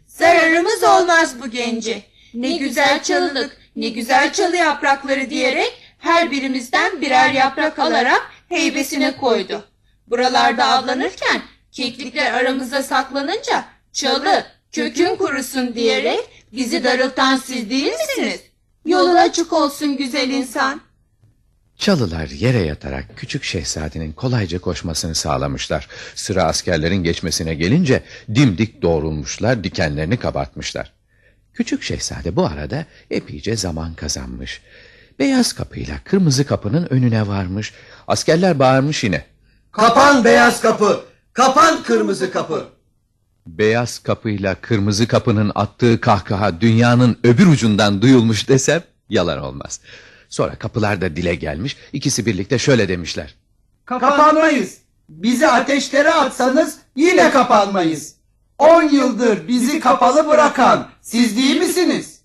Zararımız 0.06 0.82
olmaz 0.82 1.34
bu 1.42 1.50
gence. 1.50 2.02
Ne 2.34 2.56
güzel 2.56 3.02
çalılık, 3.02 3.56
ne 3.76 3.88
güzel 3.88 4.32
çalı 4.32 4.56
yaprakları 4.56 5.30
diyerek 5.30 5.85
her 6.06 6.30
birimizden 6.30 7.00
birer 7.00 7.30
yaprak 7.30 7.78
alarak 7.78 8.22
heybesine 8.48 9.16
koydu. 9.16 9.64
Buralarda 10.06 10.64
avlanırken 10.64 11.42
keklikler 11.72 12.32
aramızda 12.32 12.82
saklanınca 12.82 13.64
çalı 13.92 14.46
kökün 14.72 15.16
kurusun 15.16 15.74
diyerek 15.74 16.20
bizi 16.52 16.84
darıltan 16.84 17.36
siz 17.36 17.70
değil 17.70 17.92
misiniz? 17.92 18.40
Yolun 18.84 19.14
açık 19.16 19.52
olsun 19.52 19.96
güzel 19.96 20.30
insan. 20.30 20.80
Çalılar 21.76 22.28
yere 22.28 22.62
yatarak 22.62 23.04
küçük 23.16 23.44
şehzadenin 23.44 24.12
kolayca 24.12 24.58
koşmasını 24.58 25.14
sağlamışlar. 25.14 25.88
Sıra 26.14 26.44
askerlerin 26.44 27.02
geçmesine 27.02 27.54
gelince 27.54 28.02
dimdik 28.34 28.82
doğrulmuşlar, 28.82 29.64
dikenlerini 29.64 30.16
kabartmışlar. 30.16 30.92
Küçük 31.54 31.82
şehzade 31.82 32.36
bu 32.36 32.46
arada 32.46 32.84
epeyce 33.10 33.56
zaman 33.56 33.94
kazanmış. 33.94 34.60
Beyaz 35.18 35.52
kapıyla 35.52 36.00
kırmızı 36.04 36.46
kapının 36.46 36.86
önüne 36.90 37.26
varmış. 37.28 37.72
Askerler 38.08 38.58
bağırmış 38.58 39.04
yine. 39.04 39.24
Kapan 39.72 40.24
beyaz 40.24 40.60
kapı, 40.60 41.00
kapan 41.32 41.82
kırmızı 41.82 42.32
kapı. 42.32 42.64
Beyaz 43.46 43.98
kapıyla 43.98 44.54
kırmızı 44.54 45.08
kapının 45.08 45.52
attığı 45.54 46.00
kahkaha 46.00 46.60
dünyanın 46.60 47.18
öbür 47.24 47.46
ucundan 47.46 48.02
duyulmuş 48.02 48.48
desem 48.48 48.82
yalan 49.08 49.38
olmaz. 49.38 49.80
Sonra 50.28 50.54
kapılar 50.54 51.00
da 51.00 51.16
dile 51.16 51.34
gelmiş. 51.34 51.76
İkisi 51.92 52.26
birlikte 52.26 52.58
şöyle 52.58 52.88
demişler. 52.88 53.34
Kapanmayız. 53.84 54.78
Bizi 55.08 55.48
ateşlere 55.48 56.10
atsanız 56.10 56.78
yine 56.96 57.30
kapanmayız. 57.30 58.14
On 58.58 58.82
yıldır 58.82 59.48
bizi 59.48 59.80
kapalı 59.80 60.28
bırakan 60.28 60.88
siz 61.00 61.36
değil 61.36 61.58
misiniz? 61.58 62.20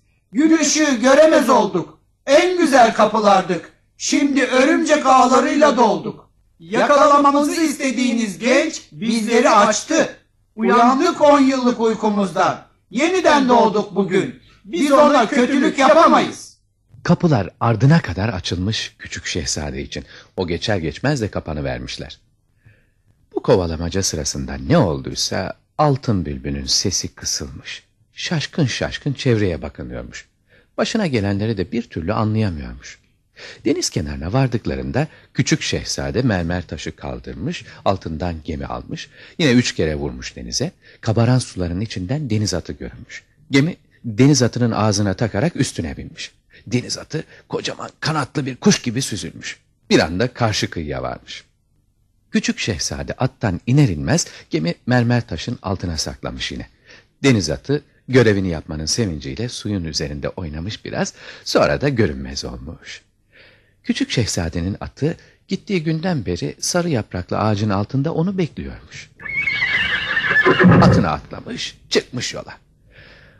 Işığı 0.60 0.94
göremez 0.94 1.48
olduk. 1.48 2.01
En 2.26 2.58
güzel 2.58 2.94
kapılardık. 2.94 3.72
Şimdi 3.96 4.44
örümcek 4.44 5.06
ağlarıyla 5.06 5.76
dolduk. 5.76 6.30
Yakalamamızı 6.58 7.60
istediğiniz 7.60 8.38
genç 8.38 8.82
bizleri 8.92 9.50
açtı. 9.50 10.16
Uyandık 10.56 11.20
on 11.20 11.40
yıllık 11.40 11.80
uykumuzdan. 11.80 12.58
Yeniden 12.90 13.48
doğduk 13.48 13.94
bugün. 13.94 14.40
Biz 14.64 14.92
ona 14.92 15.28
kötülük 15.28 15.78
yapamayız. 15.78 16.58
Kapılar 17.02 17.50
ardına 17.60 18.02
kadar 18.02 18.28
açılmış 18.28 18.96
küçük 18.98 19.26
şehzade 19.26 19.82
için. 19.82 20.04
O 20.36 20.46
geçer 20.46 20.76
geçmez 20.76 21.20
de 21.20 21.30
kapanı 21.30 21.64
vermişler. 21.64 22.20
Bu 23.34 23.42
kovalamaca 23.42 24.02
sırasında 24.02 24.54
ne 24.68 24.78
olduysa 24.78 25.52
altın 25.78 26.26
bülbülün 26.26 26.66
sesi 26.66 27.14
kısılmış. 27.14 27.84
Şaşkın 28.12 28.66
şaşkın 28.66 29.12
çevreye 29.12 29.62
bakınıyormuş. 29.62 30.28
Başına 30.76 31.06
gelenleri 31.06 31.56
de 31.56 31.72
bir 31.72 31.82
türlü 31.82 32.12
anlayamıyormuş. 32.12 32.98
Deniz 33.64 33.90
kenarına 33.90 34.32
vardıklarında 34.32 35.08
küçük 35.34 35.62
şehzade 35.62 36.22
mermer 36.22 36.66
taşı 36.66 36.96
kaldırmış, 36.96 37.64
altından 37.84 38.34
gemi 38.44 38.66
almış. 38.66 39.10
Yine 39.38 39.52
üç 39.52 39.74
kere 39.74 39.94
vurmuş 39.94 40.36
denize. 40.36 40.72
Kabaran 41.00 41.38
suların 41.38 41.80
içinden 41.80 42.30
deniz 42.30 42.54
atı 42.54 42.72
görünmüş. 42.72 43.24
Gemi 43.50 43.76
deniz 44.04 44.42
atının 44.42 44.70
ağzına 44.70 45.14
takarak 45.14 45.56
üstüne 45.56 45.96
binmiş. 45.96 46.32
Deniz 46.66 46.98
atı 46.98 47.24
kocaman 47.48 47.90
kanatlı 48.00 48.46
bir 48.46 48.56
kuş 48.56 48.82
gibi 48.82 49.02
süzülmüş. 49.02 49.60
Bir 49.90 49.98
anda 49.98 50.34
karşı 50.34 50.70
kıyıya 50.70 51.02
varmış. 51.02 51.44
Küçük 52.30 52.58
şehzade 52.58 53.12
attan 53.12 53.60
iner 53.66 53.88
inmez 53.88 54.26
gemi 54.50 54.74
mermer 54.86 55.26
taşın 55.26 55.58
altına 55.62 55.96
saklamış 55.96 56.52
yine. 56.52 56.66
Deniz 57.22 57.50
atı 57.50 57.82
görevini 58.08 58.48
yapmanın 58.48 58.86
sevinciyle 58.86 59.48
suyun 59.48 59.84
üzerinde 59.84 60.28
oynamış 60.28 60.84
biraz 60.84 61.14
sonra 61.44 61.80
da 61.80 61.88
görünmez 61.88 62.44
olmuş. 62.44 63.02
Küçük 63.84 64.10
şehzadenin 64.10 64.76
atı 64.80 65.16
gittiği 65.48 65.84
günden 65.84 66.26
beri 66.26 66.56
sarı 66.60 66.88
yapraklı 66.88 67.38
ağacın 67.38 67.70
altında 67.70 68.14
onu 68.14 68.38
bekliyormuş. 68.38 69.10
Atına 70.82 71.10
atlamış 71.10 71.78
çıkmış 71.90 72.34
yola. 72.34 72.54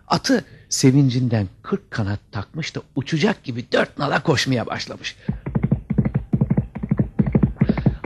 Atı 0.08 0.44
sevincinden 0.68 1.48
kırk 1.62 1.90
kanat 1.90 2.20
takmış 2.32 2.74
da 2.74 2.82
uçacak 2.96 3.44
gibi 3.44 3.64
dört 3.72 3.98
nala 3.98 4.22
koşmaya 4.22 4.66
başlamış. 4.66 5.16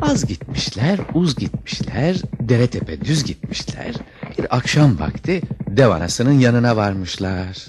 Az 0.02 0.26
gitmişler, 0.26 0.98
uz 1.14 1.36
gitmişler, 1.36 2.16
dere 2.40 2.66
tepe 2.66 3.00
düz 3.00 3.24
gitmişler. 3.24 3.94
Bir 4.38 4.56
akşam 4.56 4.98
vakti 4.98 5.42
dev 5.76 5.88
anasının 5.88 6.32
yanına 6.32 6.76
varmışlar. 6.76 7.66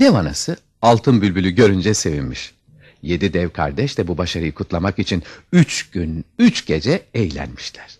Dev 0.00 0.14
anası 0.14 0.56
altın 0.82 1.22
bülbülü 1.22 1.50
görünce 1.50 1.94
sevinmiş. 1.94 2.54
Yedi 3.02 3.32
dev 3.32 3.50
kardeş 3.50 3.98
de 3.98 4.08
bu 4.08 4.18
başarıyı 4.18 4.54
kutlamak 4.54 4.98
için 4.98 5.22
üç 5.52 5.90
gün, 5.90 6.24
üç 6.38 6.66
gece 6.66 7.02
eğlenmişler. 7.14 7.98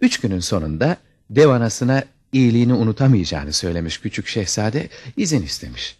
Üç 0.00 0.20
günün 0.20 0.40
sonunda 0.40 0.96
dev 1.30 1.48
anasına 1.48 2.04
iyiliğini 2.32 2.74
unutamayacağını 2.74 3.52
söylemiş 3.52 3.98
küçük 3.98 4.26
şehzade 4.26 4.88
izin 5.16 5.42
istemiş. 5.42 5.96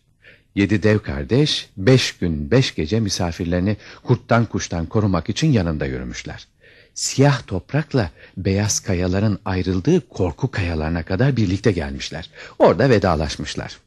Yedi 0.55 0.83
dev 0.83 0.99
kardeş 0.99 1.69
beş 1.77 2.13
gün 2.13 2.51
beş 2.51 2.75
gece 2.75 3.01
misafirlerini 3.01 3.77
kurttan 4.03 4.47
kuştan 4.47 4.87
korumak 4.87 5.29
için 5.29 5.53
yanında 5.53 5.87
yürümüşler. 5.87 6.47
Siyah 6.95 7.47
toprakla 7.47 8.11
beyaz 8.37 8.81
kayaların 8.81 9.39
ayrıldığı 9.45 10.09
korku 10.09 10.51
kayalarına 10.51 11.03
kadar 11.03 11.37
birlikte 11.37 11.73
gelmişler. 11.73 12.31
Orada 12.59 12.91
vedalaşmışlar. 12.91 13.79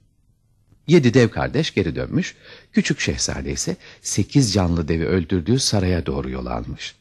Yedi 0.88 1.13
dev 1.13 1.30
kardeş 1.30 1.74
geri 1.74 1.96
dönmüş, 1.96 2.36
küçük 2.74 3.00
şehzade 3.00 3.52
ise 3.52 3.76
sekiz 4.02 4.54
canlı 4.54 4.88
devi 4.88 5.06
öldürdüğü 5.06 5.60
saraya 5.60 6.06
doğru 6.06 6.30
yol 6.30 6.46
almış. 6.46 6.96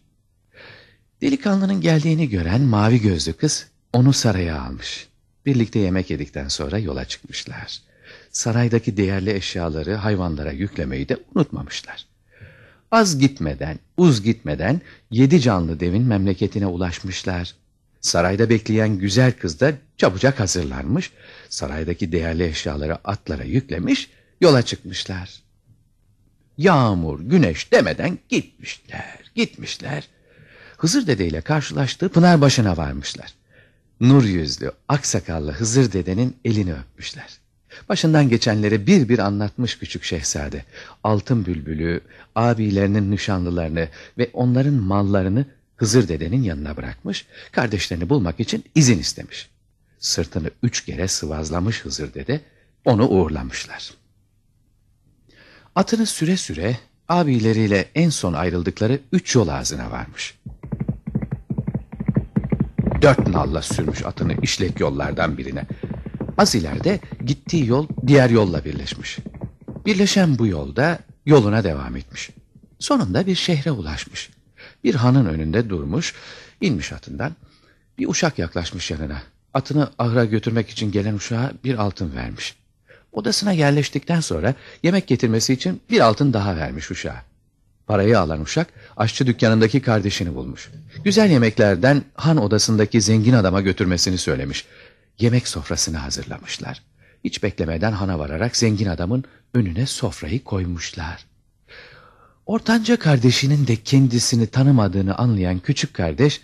Delikanlının 1.23 1.81
geldiğini 1.81 2.29
gören 2.29 2.61
mavi 2.61 3.01
gözlü 3.01 3.33
kız 3.33 3.67
onu 3.93 4.13
saraya 4.13 4.61
almış. 4.63 5.09
Birlikte 5.47 5.79
yemek 5.79 6.11
yedikten 6.11 6.49
sonra 6.49 6.79
yola 6.79 7.05
çıkmışlar. 7.05 7.83
Saraydaki 8.31 8.97
değerli 8.97 9.33
eşyaları 9.33 9.95
hayvanlara 9.95 10.53
yüklemeyi 10.53 11.09
de 11.09 11.17
unutmamışlar. 11.35 12.07
Az 12.91 13.19
gitmeden, 13.19 13.79
uz 13.97 14.23
gitmeden 14.23 14.81
yedi 15.11 15.41
canlı 15.41 15.81
devin 15.81 16.03
memleketine 16.03 16.67
ulaşmışlar. 16.67 17.55
Sarayda 18.01 18.51
bekleyen 18.51 18.99
güzel 18.99 19.33
kız 19.33 19.61
da 19.61 19.73
çabucak 19.97 20.41
hazırlanmış, 20.41 21.13
saraydaki 21.49 22.13
değerli 22.13 22.45
eşyaları 22.45 22.97
atlara 23.09 23.45
yüklemiş, 23.45 24.11
yola 24.41 24.63
çıkmışlar. 24.63 25.43
Yağmur, 26.59 27.21
güneş 27.21 27.73
demeden 27.73 28.19
gitmişler, 28.29 29.31
gitmişler. 29.35 30.09
Hızır 30.77 31.07
Dede 31.07 31.27
ile 31.27 31.41
karşılaştığı 31.41 32.09
pınar 32.09 32.41
başına 32.41 32.77
varmışlar. 32.77 33.35
Nur 34.01 34.25
yüzlü, 34.25 34.73
aksakallı 34.89 35.53
Hızır 35.53 35.93
Dede'nin 35.93 36.37
elini 36.45 36.75
öpmüşler. 36.75 37.46
Başından 37.89 38.29
geçenleri 38.29 38.87
bir 38.87 39.09
bir 39.09 39.19
anlatmış 39.19 39.79
küçük 39.79 40.05
şehzade. 40.05 40.65
Altın 41.05 41.47
bülbülü, 41.47 42.01
abilerinin 42.35 43.11
nişanlılarını 43.11 43.89
ve 44.19 44.31
onların 44.33 44.75
mallarını 44.75 45.45
Hızır 45.77 46.09
dedenin 46.09 46.43
yanına 46.43 46.77
bırakmış, 46.77 47.27
kardeşlerini 47.53 48.09
bulmak 48.09 48.41
için 48.41 48.65
izin 48.75 48.99
istemiş. 48.99 49.49
Sırtını 49.99 50.51
üç 50.63 50.85
kere 50.85 51.09
sıvazlamış 51.09 51.85
Hızır 51.85 52.15
dede, 52.15 52.41
onu 52.85 53.09
uğurlamışlar. 53.09 53.91
Atını 55.75 56.07
süre 56.07 56.37
süre 56.37 56.77
abileriyle 57.09 57.89
en 57.95 58.11
son 58.11 58.33
ayrıldıkları 58.33 59.01
üç 59.13 59.35
yol 59.35 59.49
ağzına 59.49 59.91
varmış. 59.91 60.39
Dört 63.03 63.29
nalla 63.29 63.63
sürmüş 63.63 64.05
atını 64.05 64.35
işlek 64.43 64.81
yollardan 64.81 65.39
birine. 65.39 65.65
Az 66.39 66.55
ileride 66.55 67.01
gittiği 67.25 67.67
yol 67.67 67.89
diğer 68.07 68.31
yolla 68.31 68.65
birleşmiş. 68.65 69.19
Birleşen 69.87 70.39
bu 70.39 70.47
yolda 70.47 70.99
yoluna 71.27 71.65
devam 71.65 71.97
etmiş. 71.97 72.31
Sonunda 72.79 73.27
bir 73.27 73.35
şehre 73.35 73.71
ulaşmış. 73.71 74.31
Bir 74.85 74.95
hanın 74.95 75.27
önünde 75.27 75.69
durmuş, 75.71 76.15
inmiş 76.61 76.93
atından. 76.93 77.33
Bir 77.99 78.09
uşak 78.09 78.39
yaklaşmış 78.39 78.91
yanına. 78.91 79.23
Atını 79.55 79.91
ahıra 79.99 80.25
götürmek 80.25 80.71
için 80.71 80.93
gelen 80.93 81.15
uşağa 81.15 81.53
bir 81.65 81.75
altın 81.75 82.17
vermiş. 82.17 82.55
Odasına 83.13 83.53
yerleştikten 83.53 84.21
sonra 84.21 84.55
yemek 84.83 85.07
getirmesi 85.07 85.53
için 85.53 85.81
bir 85.91 86.01
altın 86.01 86.33
daha 86.33 86.57
vermiş 86.57 86.91
uşağa. 86.91 87.23
Parayı 87.87 88.21
alan 88.21 88.41
uşak 88.41 88.67
aşçı 88.97 89.27
dükkanındaki 89.27 89.81
kardeşini 89.81 90.35
bulmuş. 90.35 90.71
Güzel 91.05 91.31
yemeklerden 91.31 92.03
han 92.15 92.37
odasındaki 92.37 93.01
zengin 93.01 93.33
adama 93.33 93.61
götürmesini 93.61 94.19
söylemiş. 94.19 94.65
Yemek 95.19 95.49
sofrasını 95.49 95.97
hazırlamışlar. 95.97 96.83
Hiç 97.25 97.43
beklemeden 97.43 97.93
hana 97.93 98.19
vararak 98.19 98.57
zengin 98.57 98.87
adamın 98.87 99.25
önüne 99.55 99.87
sofrayı 99.87 100.45
koymuşlar. 100.45 101.27
Ortanca 102.47 102.97
kardeşinin 102.97 103.67
de 103.67 103.77
kendisini 103.77 104.47
tanımadığını 104.47 105.17
anlayan 105.19 105.59
küçük 105.59 105.95
kardeş 105.95 106.41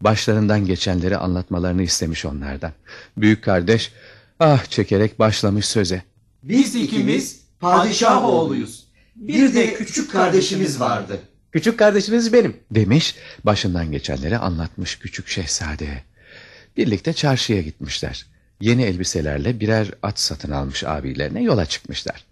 başlarından 0.00 0.66
geçenleri 0.66 1.16
anlatmalarını 1.16 1.82
istemiş 1.82 2.24
onlardan. 2.24 2.72
Büyük 3.16 3.44
kardeş 3.44 3.92
ah 4.40 4.64
çekerek 4.64 5.18
başlamış 5.18 5.66
söze. 5.66 6.02
Biz 6.42 6.74
ikimiz 6.74 7.40
padişah 7.60 8.24
oğluyuz. 8.24 8.88
Bir 9.16 9.54
de 9.54 9.74
küçük 9.74 10.12
kardeşimiz 10.12 10.80
vardı. 10.80 11.20
Küçük 11.52 11.78
kardeşiniz 11.78 12.32
benim. 12.32 12.56
Demiş 12.70 13.16
başından 13.44 13.92
geçenleri 13.92 14.38
anlatmış 14.38 14.98
küçük 14.98 15.28
şehzade. 15.28 16.02
Birlikte 16.78 17.12
çarşıya 17.12 17.62
gitmişler. 17.62 18.26
Yeni 18.60 18.82
elbiselerle 18.82 19.60
birer 19.60 19.90
at 20.02 20.20
satın 20.20 20.50
almış 20.50 20.84
abilerine 20.84 21.42
yola 21.42 21.66
çıkmışlar. 21.66 22.24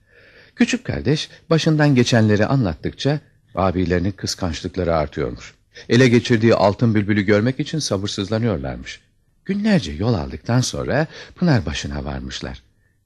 Küçük 0.57 0.85
kardeş 0.85 1.29
başından 1.51 1.95
geçenleri 1.95 2.47
anlattıkça 2.47 3.21
abilerinin 3.55 4.13
kıskançlıkları 4.13 4.97
artıyormuş. 4.97 5.55
Ele 5.89 6.09
geçirdiği 6.09 6.55
altın 6.55 6.95
bülbülü 6.95 7.23
görmek 7.23 7.61
için 7.61 7.79
sabırsızlanıyorlarmış. 7.79 9.01
Günlerce 9.45 9.93
yol 9.93 10.15
aldıktan 10.15 10.61
sonra 10.61 11.07
Pınar 11.35 11.67
başına 11.67 12.05
varmışlar. 12.05 12.63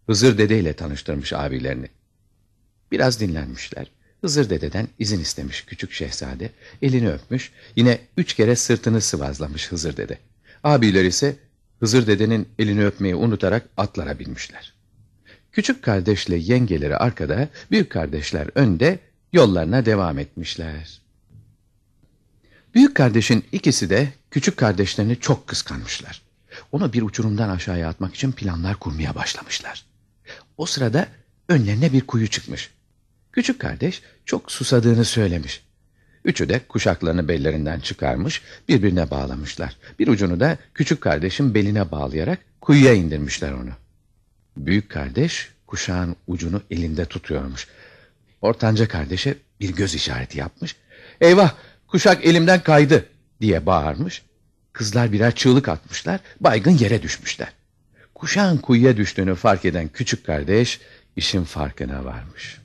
Hızır 0.07 0.39
Dede 0.39 0.59
ile 0.59 0.73
tanıştırmış 0.73 1.33
abilerini. 1.33 1.89
Biraz 2.93 3.21
dinlenmişler. 3.21 3.87
Hızır 4.21 4.51
Dede'den 4.51 4.89
izin 4.99 5.21
istemiş 5.21 5.65
küçük 5.65 5.93
şehzade. 5.93 6.51
Elini 6.83 7.11
öpmüş. 7.11 7.53
Yine 7.77 7.99
üç 8.17 8.35
kere 8.35 8.57
sırtını 8.57 9.01
sıvazlamış 9.01 9.73
Hızır 9.73 9.97
Dede. 9.97 10.19
Abiler 10.65 11.05
ise 11.05 11.37
Hızır 11.81 12.07
Dede'nin 12.07 12.49
elini 12.59 12.87
öpmeyi 12.87 13.15
unutarak 13.15 13.69
atlara 13.77 14.19
binmişler. 14.19 14.75
Küçük 15.53 15.83
kardeşle 15.83 16.37
yengeleri 16.37 16.97
arkada, 16.97 17.49
büyük 17.71 17.91
kardeşler 17.91 18.49
önde 18.55 18.99
yollarına 19.33 19.87
devam 19.87 20.19
etmişler. 20.19 21.01
Büyük 22.75 22.95
kardeşin 22.95 23.45
ikisi 23.53 23.91
de 23.91 24.13
küçük 24.31 24.57
kardeşlerini 24.57 25.21
çok 25.21 25.47
kıskanmışlar. 25.47 26.23
Onu 26.73 26.93
bir 26.93 27.03
uçurumdan 27.03 27.49
aşağıya 27.49 27.89
atmak 27.89 28.15
için 28.15 28.33
planlar 28.33 28.77
kurmaya 28.77 29.15
başlamışlar. 29.15 29.85
O 30.57 30.67
sırada 30.67 31.09
önlerine 31.49 31.93
bir 31.93 32.01
kuyu 32.01 32.29
çıkmış. 32.29 32.71
Küçük 33.33 33.61
kardeş 33.61 34.03
çok 34.25 34.53
susadığını 34.53 35.05
söylemiş. 35.05 35.63
Üçü 36.25 36.49
de 36.49 36.61
kuşaklarını 36.69 37.29
bellerinden 37.29 37.81
çıkarmış, 37.81 38.43
birbirine 38.69 39.11
bağlamışlar. 39.11 39.77
Bir 39.99 40.09
ucunu 40.09 40.41
da 40.41 40.59
küçük 40.75 41.01
kardeşin 41.01 41.55
beline 41.55 41.91
bağlayarak 41.91 42.39
kuyuya 42.61 42.93
indirmişler 42.93 43.53
onu. 43.53 43.71
Büyük 44.57 44.91
kardeş 44.91 45.53
kuşağın 45.67 46.17
ucunu 46.27 46.63
elinde 46.71 47.05
tutuyormuş. 47.05 47.67
Ortanca 48.41 48.89
kardeşe 48.89 49.35
bir 49.61 49.75
göz 49.75 49.95
işareti 49.95 50.39
yapmış. 50.39 50.77
Eyvah 51.21 51.55
kuşak 51.87 52.27
elimden 52.27 52.63
kaydı 52.63 53.07
diye 53.41 53.67
bağırmış. 53.67 54.23
Kızlar 54.73 55.13
birer 55.13 55.35
çığlık 55.35 55.69
atmışlar, 55.69 56.21
baygın 56.41 56.71
yere 56.79 57.03
düşmüşler. 57.03 57.53
Kuşağın 58.15 58.59
kuyuya 58.59 58.97
düştüğünü 58.97 59.35
fark 59.35 59.65
eden 59.65 59.89
küçük 59.89 60.27
kardeş 60.27 60.81
işin 61.17 61.45
farkına 61.45 62.05
varmış. 62.05 62.59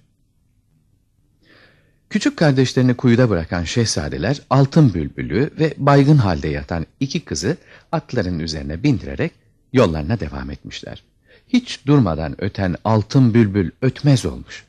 Küçük 2.15 2.37
kardeşlerini 2.37 2.93
kuyuda 2.93 3.29
bırakan 3.29 3.63
şehzadeler 3.63 4.41
altın 4.49 4.93
bülbülü 4.93 5.49
ve 5.59 5.73
baygın 5.77 6.17
halde 6.17 6.47
yatan 6.47 6.85
iki 6.99 7.25
kızı 7.25 7.57
atların 7.91 8.39
üzerine 8.39 8.83
bindirerek 8.83 9.31
yollarına 9.73 10.19
devam 10.19 10.51
etmişler. 10.51 11.03
Hiç 11.47 11.85
durmadan 11.85 12.43
öten 12.43 12.75
altın 12.83 13.33
bülbül 13.33 13.71
ötmez 13.81 14.25
olmuş. 14.25 14.63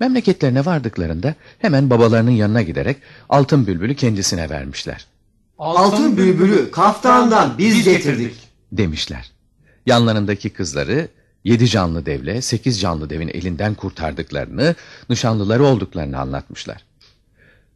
Memleketlerine 0.00 0.64
vardıklarında 0.64 1.34
hemen 1.58 1.90
babalarının 1.90 2.30
yanına 2.30 2.62
giderek 2.62 2.96
altın 3.28 3.66
bülbülü 3.66 3.94
kendisine 3.94 4.50
vermişler. 4.50 5.06
Altın 5.58 6.16
bülbülü 6.16 6.70
kaftandan 6.70 7.58
biz 7.58 7.84
getirdik. 7.84 8.34
Demişler. 8.72 9.30
Yanlarındaki 9.86 10.50
kızları 10.50 11.08
yedi 11.44 11.68
canlı 11.68 12.06
devle 12.06 12.42
sekiz 12.42 12.80
canlı 12.80 13.10
devin 13.10 13.28
elinden 13.28 13.74
kurtardıklarını, 13.74 14.74
nişanlıları 15.10 15.64
olduklarını 15.64 16.20
anlatmışlar. 16.20 16.84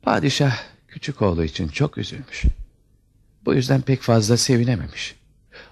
Padişah 0.03 0.63
küçük 0.89 1.23
oğlu 1.23 1.45
için 1.45 1.69
çok 1.69 1.99
üzülmüş. 1.99 2.45
Bu 3.45 3.55
yüzden 3.55 3.81
pek 3.81 4.03
fazla 4.03 4.37
sevinememiş. 4.37 5.17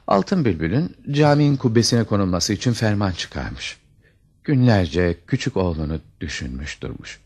Altın 0.07 0.45
Bülbül'ün 0.45 0.97
caminin 1.11 1.57
kubbesine 1.57 2.05
konulması 2.05 2.53
için 2.53 2.73
ferman 2.73 3.13
çıkarmış. 3.13 3.77
Günlerce 4.45 5.17
küçük 5.27 5.57
oğlunu 5.57 6.01
düşünmüş 6.21 6.83
durmuş. 6.83 7.21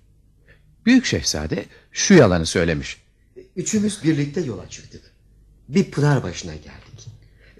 Büyük 0.86 1.04
şehzade 1.04 1.64
şu 1.92 2.14
yalanı 2.14 2.46
söylemiş. 2.46 2.96
Üçümüz 3.56 4.04
birlikte 4.04 4.40
yola 4.40 4.68
çıktık. 4.68 5.02
Bir 5.68 5.90
pınar 5.90 6.22
başına 6.22 6.54
geldik. 6.54 7.08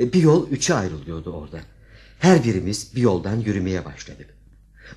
E, 0.00 0.12
Bir 0.12 0.22
yol 0.22 0.50
üçe 0.50 0.74
ayrılıyordu 0.74 1.32
orada. 1.32 1.61
Her 2.21 2.45
birimiz 2.45 2.97
bir 2.97 3.01
yoldan 3.01 3.37
yürümeye 3.37 3.85
başladık. 3.85 4.35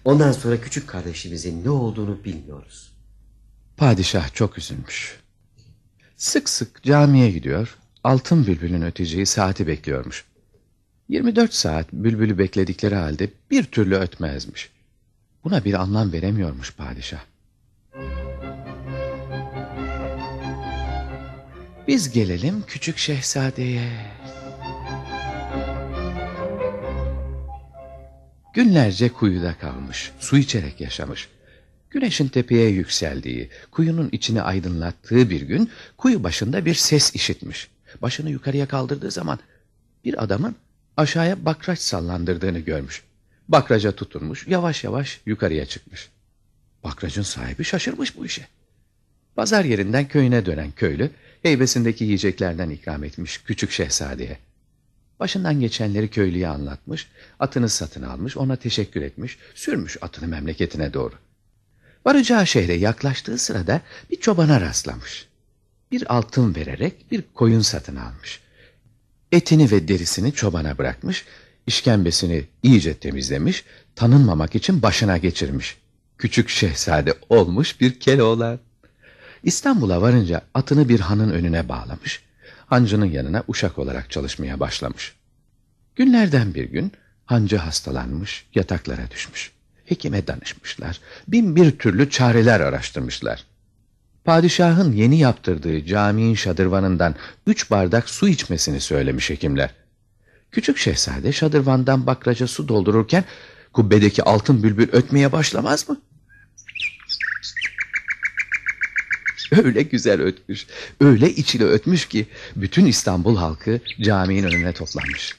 Ondan 0.06 0.32
sonra 0.32 0.62
küçük 0.62 0.88
kardeşimizin 0.88 1.66
ne 1.66 1.70
olduğunu 1.70 2.24
bilmiyoruz. 2.24 2.94
Padişah 3.78 4.34
çok 4.34 4.58
üzülmüş. 4.58 5.20
Sık 6.18 6.50
sık 6.50 6.84
camiye 6.84 7.32
gidiyor, 7.32 7.78
altın 8.04 8.48
bülbülün 8.48 8.82
öteceği 8.82 9.26
saati 9.26 9.68
bekliyormuş. 9.68 10.26
24 11.10 11.54
saat 11.54 11.94
bülbülü 11.94 12.38
bekledikleri 12.38 12.96
halde 12.96 13.30
bir 13.52 13.64
türlü 13.64 13.96
ötmezmiş. 13.96 14.70
Buna 15.44 15.66
bir 15.66 15.74
anlam 15.74 16.12
veremiyormuş 16.12 16.74
padişah. 16.74 17.24
Biz 21.88 22.12
gelelim 22.12 22.64
küçük 22.68 22.98
şehzadeye. 22.98 24.12
Günlerce 28.54 29.10
kuyuda 29.10 29.58
kalmış, 29.58 30.12
su 30.20 30.38
içerek 30.38 30.82
yaşamış. 30.82 31.30
Güneşin 31.89 32.28
tepeye 32.28 32.70
yükseldiği, 32.70 33.49
kuyunun 33.72 34.10
içini 34.12 34.41
aydınlattığı 34.41 35.30
bir 35.30 35.41
gün 35.41 35.70
kuyu 35.97 36.24
başında 36.24 36.66
bir 36.66 36.76
ses 36.76 37.16
işitmiş. 37.16 37.70
Başını 38.01 38.30
yukarıya 38.30 38.68
kaldırdığı 38.68 39.12
zaman 39.12 39.39
bir 40.06 40.24
adamın 40.24 40.56
aşağıya 40.97 41.45
bakraç 41.45 41.80
sallandırdığını 41.80 42.60
görmüş. 42.60 43.04
Bakraca 43.47 43.91
tutunmuş, 43.91 44.47
yavaş 44.47 44.84
yavaş 44.84 45.22
yukarıya 45.26 45.66
çıkmış. 45.66 46.10
Bakracın 46.84 47.22
sahibi 47.22 47.64
şaşırmış 47.64 48.18
bu 48.18 48.26
işe. 48.26 48.47
Pazar 49.36 49.66
yerinden 49.66 50.08
köyüne 50.08 50.45
dönen 50.45 50.72
köylü, 50.72 51.12
heybesindeki 51.43 52.04
yiyeceklerden 52.04 52.70
ikram 52.70 53.04
etmiş 53.04 53.38
küçük 53.38 53.72
şehzadeye. 53.72 54.38
Başından 55.20 55.59
geçenleri 55.59 56.09
köylüye 56.09 56.47
anlatmış, 56.47 57.07
atını 57.39 57.70
satın 57.70 58.03
almış, 58.03 58.38
ona 58.38 58.55
teşekkür 58.55 59.01
etmiş, 59.01 59.38
sürmüş 59.55 59.97
atını 60.01 60.28
memleketine 60.28 60.93
doğru. 60.93 61.14
Varacağı 62.05 62.47
şehre 62.47 62.74
yaklaştığı 62.74 63.38
sırada 63.38 63.82
bir 64.11 64.20
çobana 64.20 64.61
rastlamış. 64.61 65.28
Bir 65.91 66.16
altın 66.16 66.55
vererek 66.55 67.11
bir 67.11 67.24
koyun 67.34 67.61
satın 67.61 67.95
almış. 67.95 68.39
Etini 69.32 69.72
ve 69.72 69.88
derisini 69.88 70.32
çobana 70.34 70.78
bırakmış, 70.78 71.26
işkembesini 71.68 72.45
iyice 72.64 72.93
temizlemiş, 72.93 73.64
tanınmamak 73.95 74.55
için 74.55 74.82
başına 74.82 75.18
geçirmiş. 75.18 75.78
Küçük 76.18 76.49
şehzade 76.49 77.14
olmuş 77.30 77.82
bir 77.82 77.99
Keloğlan. 77.99 78.59
İstanbul'a 79.43 80.01
varınca 80.01 80.41
atını 80.53 80.89
bir 80.89 80.99
hanın 80.99 81.30
önüne 81.30 81.70
bağlamış, 81.70 82.23
hancının 82.74 83.06
yanına 83.06 83.44
uşak 83.48 83.80
olarak 83.80 84.12
çalışmaya 84.12 84.60
başlamış. 84.60 85.16
Günlerden 85.96 86.54
bir 86.54 86.64
gün 86.64 86.92
hancı 87.26 87.58
hastalanmış, 87.58 88.46
yataklara 88.56 89.12
düşmüş. 89.12 89.52
Hekime 89.86 90.28
danışmışlar, 90.28 91.00
bin 91.28 91.56
bir 91.56 91.72
türlü 91.72 92.10
çareler 92.10 92.60
araştırmışlar. 92.60 93.44
Padişahın 94.24 94.92
yeni 94.92 95.20
yaptırdığı 95.20 95.86
caminin 95.86 96.36
şadırvanından 96.36 97.16
üç 97.48 97.72
bardak 97.72 98.10
su 98.10 98.28
içmesini 98.28 98.80
söylemiş 98.80 99.30
hekimler. 99.30 99.74
Küçük 100.52 100.78
şehzade 100.78 101.32
şadırvandan 101.32 102.08
bakraca 102.08 102.48
su 102.48 102.68
doldururken 102.68 103.24
kubbedeki 103.74 104.24
altın 104.24 104.64
bülbül 104.64 104.90
ötmeye 104.92 105.32
başlamaz 105.32 105.90
mı? 105.90 105.98
Öyle 109.64 109.82
güzel 109.82 110.22
ötmüş, 110.22 110.68
öyle 111.01 111.30
içili 111.30 111.66
ötmüş 111.66 112.06
ki 112.06 112.26
bütün 112.56 112.86
İstanbul 112.86 113.38
halkı 113.38 113.80
caminin 114.01 114.43
önüne 114.43 114.74
toplanmış. 114.74 115.36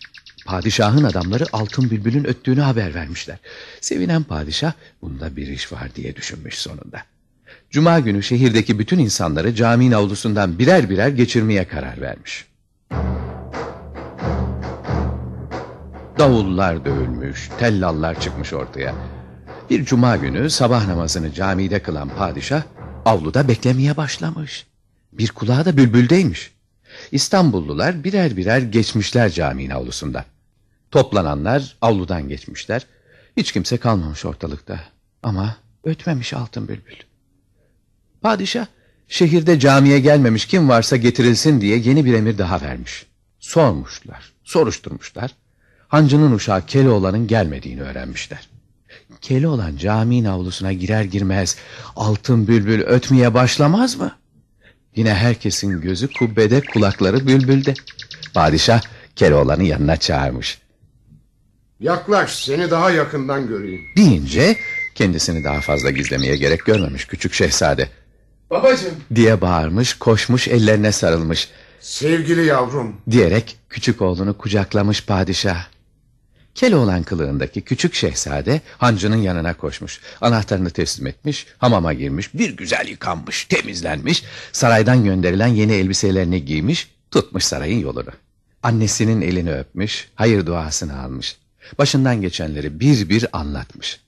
Padişahın 0.46 1.04
adamları 1.04 1.44
altın 1.52 1.90
bülbülün 1.90 2.24
öttüğünü 2.24 2.60
haber 2.60 2.94
vermişler. 2.94 3.38
Sevinen 3.80 4.22
padişah 4.22 4.72
bunda 5.02 5.36
bir 5.36 5.46
iş 5.46 5.72
var 5.72 5.94
diye 5.94 6.16
düşünmüş 6.16 6.58
sonunda. 6.58 7.02
Cuma 7.70 8.00
günü 8.00 8.22
şehirdeki 8.22 8.78
bütün 8.78 8.98
insanları 8.98 9.54
caminin 9.54 9.92
avlusundan 9.92 10.58
birer 10.58 10.90
birer 10.90 11.08
geçirmeye 11.08 11.68
karar 11.68 12.00
vermiş. 12.00 12.46
Davullar 16.18 16.84
dövülmüş, 16.84 17.50
tellallar 17.58 18.20
çıkmış 18.20 18.52
ortaya. 18.52 18.94
Bir 19.70 19.84
cuma 19.84 20.16
günü 20.16 20.50
sabah 20.50 20.86
namazını 20.86 21.32
camide 21.32 21.82
kılan 21.82 22.08
padişah 22.08 22.62
avluda 23.04 23.48
beklemeye 23.48 23.96
başlamış. 23.96 24.66
Bir 25.12 25.28
kulağı 25.28 25.64
da 25.64 25.76
bülbüldeymiş. 25.76 26.50
İstanbullular 27.12 28.04
birer 28.04 28.36
birer 28.36 28.58
geçmişler 28.58 29.30
caminin 29.30 29.70
avlusunda. 29.70 30.24
Toplananlar 30.90 31.76
avludan 31.80 32.28
geçmişler. 32.28 32.86
Hiç 33.36 33.52
kimse 33.52 33.76
kalmamış 33.76 34.24
ortalıkta. 34.24 34.80
Ama 35.22 35.56
ötmemiş 35.84 36.32
altın 36.32 36.68
bülbül. 36.68 36.96
Padişah 38.22 38.66
şehirde 39.08 39.60
camiye 39.60 40.00
gelmemiş 40.00 40.46
kim 40.46 40.68
varsa 40.68 40.96
getirilsin 40.96 41.60
diye 41.60 41.78
yeni 41.78 42.04
bir 42.04 42.14
emir 42.14 42.38
daha 42.38 42.60
vermiş. 42.60 43.06
Sormuşlar, 43.40 44.32
soruşturmuşlar. 44.44 45.30
Hancının 45.88 46.32
uşağı 46.32 46.66
Keloğlan'ın 46.66 47.26
gelmediğini 47.26 47.82
öğrenmişler. 47.82 48.48
Keloğlan 49.24 49.76
caminin 49.76 50.24
avlusuna 50.24 50.72
girer 50.72 51.04
girmez 51.04 51.56
altın 51.96 52.48
bülbül 52.48 52.80
ötmeye 52.82 53.34
başlamaz 53.34 53.96
mı? 53.96 54.12
Yine 54.96 55.14
herkesin 55.14 55.80
gözü 55.80 56.08
kubbede 56.12 56.60
kulakları 56.60 57.26
bülbülde. 57.26 57.74
Padişah 58.34 58.80
Keloğlan'ı 59.16 59.64
yanına 59.64 59.96
çağırmış. 59.96 60.58
Yaklaş 61.80 62.44
seni 62.44 62.70
daha 62.70 62.90
yakından 62.90 63.48
göreyim. 63.48 63.80
Deyince 63.96 64.56
kendisini 64.94 65.44
daha 65.44 65.60
fazla 65.60 65.90
gizlemeye 65.90 66.36
gerek 66.36 66.64
görmemiş 66.64 67.04
küçük 67.04 67.34
şehzade. 67.34 67.88
Babacığım. 68.50 68.94
Diye 69.14 69.40
bağırmış 69.40 69.94
koşmuş 69.94 70.48
ellerine 70.48 70.92
sarılmış. 70.92 71.48
Sevgili 71.80 72.44
yavrum. 72.44 72.96
Diyerek 73.10 73.56
küçük 73.68 74.02
oğlunu 74.02 74.38
kucaklamış 74.38 75.04
padişah. 75.04 75.73
Keloğlan 76.54 77.02
kılığındaki 77.02 77.60
küçük 77.60 77.94
şehzade 77.94 78.60
hancının 78.78 79.16
yanına 79.16 79.54
koşmuş. 79.54 80.00
Anahtarını 80.20 80.70
teslim 80.70 81.06
etmiş, 81.06 81.46
hamama 81.58 81.92
girmiş, 81.92 82.34
bir 82.34 82.56
güzel 82.56 82.88
yıkanmış, 82.88 83.44
temizlenmiş. 83.44 84.24
Saraydan 84.52 85.04
gönderilen 85.04 85.46
yeni 85.46 85.72
elbiselerini 85.72 86.44
giymiş, 86.44 86.90
tutmuş 87.10 87.44
sarayın 87.44 87.78
yolunu. 87.80 88.10
Annesinin 88.62 89.20
elini 89.20 89.54
öpmüş, 89.54 90.08
hayır 90.14 90.46
duasını 90.46 91.00
almış. 91.00 91.36
Başından 91.78 92.20
geçenleri 92.20 92.80
bir 92.80 93.08
bir 93.08 93.26
anlatmış. 93.32 94.00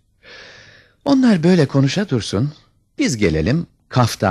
Onlar 1.05 1.43
böyle 1.43 1.67
konuşa 1.67 2.09
dursun, 2.09 2.53
biz 2.99 3.17
gelelim 3.17 3.67
Kaf 3.89 4.23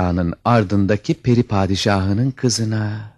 ardındaki 0.44 1.14
peri 1.14 1.42
padişahının 1.42 2.30
kızına. 2.30 3.15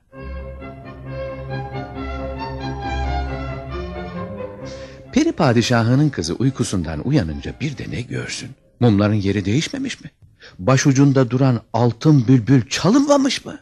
Peri 5.19 5.33
padişahının 5.33 6.09
kızı 6.09 6.35
uykusundan 6.35 7.09
uyanınca 7.09 7.55
bir 7.61 7.79
de 7.79 7.91
ne 7.91 8.01
görsün? 8.01 8.51
Mumların 8.81 9.15
yeri 9.15 9.45
değişmemiş 9.45 10.01
mi? 10.01 10.11
Başucunda 10.59 11.31
duran 11.31 11.61
altın 11.73 12.29
bülbül 12.29 12.69
çalınmamış 12.69 13.45
mı? 13.45 13.61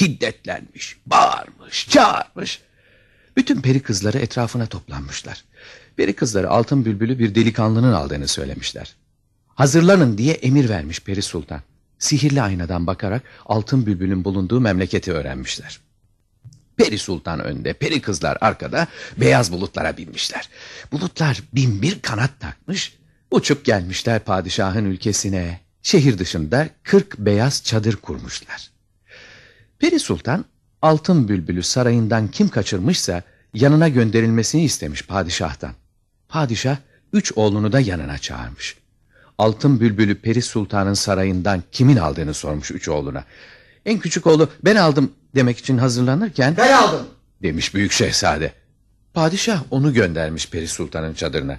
Hiddetlenmiş, 0.00 0.96
bağırmış, 1.06 1.88
çağırmış. 1.88 2.60
Bütün 3.36 3.60
peri 3.60 3.80
kızları 3.80 4.18
etrafına 4.18 4.66
toplanmışlar. 4.66 5.44
Peri 5.96 6.12
kızları 6.12 6.50
altın 6.50 6.84
bülbülü 6.84 7.18
bir 7.18 7.34
delikanlının 7.34 7.92
aldığını 7.92 8.28
söylemişler. 8.28 8.94
Hazırlanın 9.48 10.18
diye 10.18 10.34
emir 10.34 10.68
vermiş 10.68 11.00
peri 11.00 11.22
sultan. 11.22 11.60
Sihirli 11.98 12.42
aynadan 12.42 12.86
bakarak 12.86 13.22
altın 13.46 13.86
bülbülün 13.86 14.24
bulunduğu 14.24 14.60
memleketi 14.60 15.12
öğrenmişler. 15.12 15.80
Peri 16.76 16.98
Sultan 16.98 17.40
önde, 17.40 17.72
peri 17.72 18.00
kızlar 18.00 18.38
arkada 18.40 18.86
beyaz 19.16 19.52
bulutlara 19.52 19.96
binmişler. 19.96 20.48
Bulutlar 20.92 21.42
bin 21.52 21.82
bir 21.82 22.02
kanat 22.02 22.40
takmış, 22.40 22.98
uçup 23.30 23.64
gelmişler 23.64 24.18
padişahın 24.18 24.84
ülkesine. 24.84 25.60
Şehir 25.82 26.18
dışında 26.18 26.68
kırk 26.82 27.18
beyaz 27.18 27.64
çadır 27.64 27.96
kurmuşlar. 27.96 28.70
Peri 29.78 29.98
Sultan 29.98 30.44
altın 30.82 31.28
bülbülü 31.28 31.62
sarayından 31.62 32.28
kim 32.28 32.48
kaçırmışsa 32.48 33.22
yanına 33.54 33.88
gönderilmesini 33.88 34.64
istemiş 34.64 35.06
padişahtan. 35.06 35.72
Padişah 36.28 36.76
üç 37.12 37.32
oğlunu 37.36 37.72
da 37.72 37.80
yanına 37.80 38.18
çağırmış. 38.18 38.76
Altın 39.38 39.80
bülbülü 39.80 40.14
Peri 40.14 40.42
Sultan'ın 40.42 40.94
sarayından 40.94 41.62
kimin 41.72 41.96
aldığını 41.96 42.34
sormuş 42.34 42.70
üç 42.70 42.88
oğluna. 42.88 43.24
En 43.86 43.98
küçük 43.98 44.26
oğlu 44.26 44.48
ben 44.64 44.76
aldım 44.76 45.12
demek 45.34 45.58
için 45.58 45.78
hazırlanırken... 45.78 46.54
Ben 46.56 46.72
aldım. 46.72 47.06
Demiş 47.42 47.74
büyük 47.74 47.92
şehzade. 47.92 48.52
Padişah 49.14 49.62
onu 49.70 49.94
göndermiş 49.94 50.50
Peri 50.50 50.68
Sultan'ın 50.68 51.14
çadırına. 51.14 51.58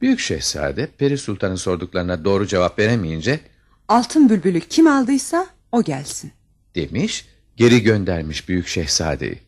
Büyük 0.00 0.20
şehzade 0.20 0.88
Peri 0.98 1.18
Sultan'ın 1.18 1.56
sorduklarına 1.56 2.24
doğru 2.24 2.46
cevap 2.46 2.78
veremeyince... 2.78 3.40
Altın 3.88 4.30
bülbülü 4.30 4.60
kim 4.60 4.86
aldıysa 4.86 5.46
o 5.72 5.82
gelsin. 5.82 6.32
Demiş 6.74 7.26
geri 7.56 7.82
göndermiş 7.82 8.48
büyük 8.48 8.66
şehzadeyi. 8.68 9.38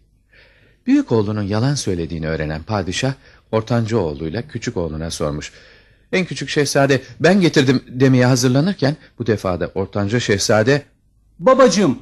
Büyük 0.87 1.13
oğlunun 1.13 1.43
yalan 1.43 1.75
söylediğini 1.75 2.29
öğrenen 2.29 2.63
padişah 2.63 3.15
ortanca 3.53 3.97
oğluyla 3.97 4.49
küçük 4.49 4.77
oğluna 4.77 5.11
sormuş. 5.11 5.53
En 6.13 6.25
küçük 6.25 6.49
şehzade 6.49 7.03
ben 7.21 7.41
getirdim 7.41 7.83
demeye 7.89 8.27
hazırlanırken 8.27 8.97
bu 9.19 9.27
defada 9.27 9.71
ortanca 9.75 10.21
şehzade 10.21 10.83
Babacığım 11.39 11.99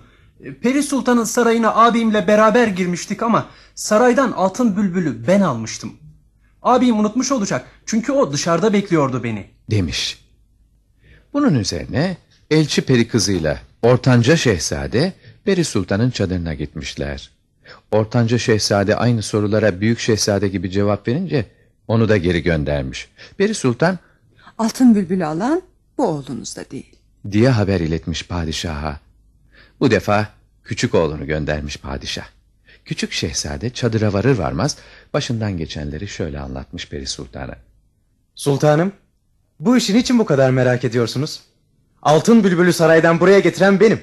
Peri 0.51 0.83
Sultan'ın 0.83 1.25
sarayına 1.25 1.75
abimle 1.75 2.27
beraber 2.27 2.67
girmiştik 2.67 3.23
ama 3.23 3.47
saraydan 3.75 4.33
altın 4.33 4.77
bülbülü 4.77 5.27
ben 5.27 5.41
almıştım. 5.41 5.93
Abim 6.63 7.01
unutmuş 7.01 7.33
olacak 7.33 7.67
çünkü 7.87 8.13
o 8.13 8.33
dışarıda 8.33 8.73
bekliyordu 8.73 9.25
beni. 9.25 9.51
demiş. 9.71 10.25
Bunun 11.33 11.55
üzerine 11.55 12.17
elçi 12.51 12.83
peri 12.83 13.09
kızıyla 13.09 13.59
ortanca 13.83 14.37
şehzade 14.37 15.13
Peri 15.45 15.65
Sultan'ın 15.65 16.11
çadırına 16.11 16.55
gitmişler. 16.55 17.31
Ortanca 17.91 18.39
şehzade 18.39 18.97
aynı 18.97 19.23
sorulara 19.23 19.81
büyük 19.81 19.99
şehzade 19.99 20.49
gibi 20.49 20.71
cevap 20.71 21.09
verince 21.09 21.47
onu 21.89 22.09
da 22.09 22.17
geri 22.17 22.43
göndermiş. 22.43 23.09
Peri 23.37 23.55
Sultan 23.55 23.99
Altın 24.59 24.95
bülbülü 24.95 25.27
alan 25.27 25.63
bu 25.99 26.07
oğlunuz 26.07 26.57
da 26.57 26.71
değil. 26.71 26.97
diye 27.31 27.49
haber 27.49 27.81
iletmiş 27.81 28.27
padişaha. 28.27 29.01
Bu 29.83 29.91
defa 29.91 30.29
küçük 30.65 30.95
oğlunu 30.95 31.27
göndermiş 31.27 31.77
padişah. 31.77 32.25
Küçük 32.85 33.13
şehzade 33.13 33.71
çadıra 33.71 34.13
varır 34.13 34.39
varmaz 34.39 34.77
başından 35.15 35.57
geçenleri 35.57 36.09
şöyle 36.09 36.41
anlatmış 36.41 36.89
Peri 36.89 37.07
Sultan'a. 37.07 37.57
Sultanım, 38.35 38.93
bu 39.61 39.77
işi 39.77 39.95
niçin 39.95 40.19
bu 40.19 40.25
kadar 40.25 40.51
merak 40.51 40.85
ediyorsunuz? 40.85 41.41
Altın 42.03 42.45
bülbülü 42.45 42.73
saraydan 42.73 43.21
buraya 43.21 43.39
getiren 43.39 43.81
benim. 43.81 44.03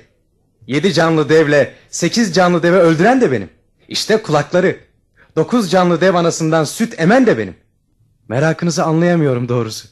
Yedi 0.67 0.93
canlı 0.93 1.30
devle 1.30 1.73
sekiz 1.89 2.36
canlı 2.36 2.63
deve 2.63 2.77
öldüren 2.77 3.21
de 3.21 3.32
benim. 3.32 3.49
İşte 3.88 4.21
kulakları. 4.21 4.80
Dokuz 5.36 5.71
canlı 5.71 6.01
dev 6.01 6.13
anasından 6.13 6.63
süt 6.63 6.99
emen 6.99 7.27
de 7.27 7.38
benim. 7.38 7.55
Merakınızı 8.27 8.84
anlayamıyorum 8.84 9.49
doğrusu. 9.49 9.88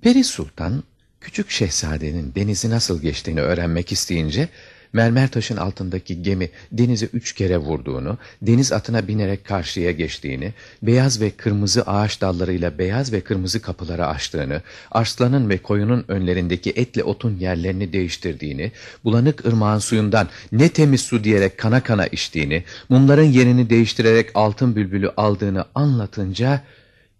Peri 0.00 0.24
Sultan 0.24 0.82
küçük 1.24 1.50
şehzadenin 1.50 2.34
denizi 2.34 2.70
nasıl 2.70 3.02
geçtiğini 3.02 3.40
öğrenmek 3.40 3.92
isteyince 3.92 4.48
mermer 4.92 5.28
taşın 5.28 5.56
altındaki 5.56 6.22
gemi 6.22 6.50
denize 6.72 7.06
üç 7.06 7.32
kere 7.32 7.58
vurduğunu, 7.58 8.18
deniz 8.42 8.72
atına 8.72 9.08
binerek 9.08 9.44
karşıya 9.44 9.90
geçtiğini, 9.92 10.52
beyaz 10.82 11.20
ve 11.20 11.30
kırmızı 11.30 11.82
ağaç 11.82 12.20
dallarıyla 12.20 12.78
beyaz 12.78 13.12
ve 13.12 13.20
kırmızı 13.20 13.62
kapıları 13.62 14.06
açtığını, 14.06 14.62
arslanın 14.90 15.48
ve 15.48 15.58
koyunun 15.58 16.04
önlerindeki 16.08 16.70
etle 16.70 17.04
otun 17.04 17.36
yerlerini 17.36 17.92
değiştirdiğini, 17.92 18.72
bulanık 19.04 19.46
ırmağın 19.46 19.78
suyundan 19.78 20.28
ne 20.52 20.68
temiz 20.68 21.00
su 21.00 21.24
diyerek 21.24 21.58
kana 21.58 21.82
kana 21.82 22.06
içtiğini, 22.06 22.64
mumların 22.88 23.32
yerini 23.32 23.70
değiştirerek 23.70 24.30
altın 24.34 24.76
bülbülü 24.76 25.10
aldığını 25.16 25.64
anlatınca 25.74 26.62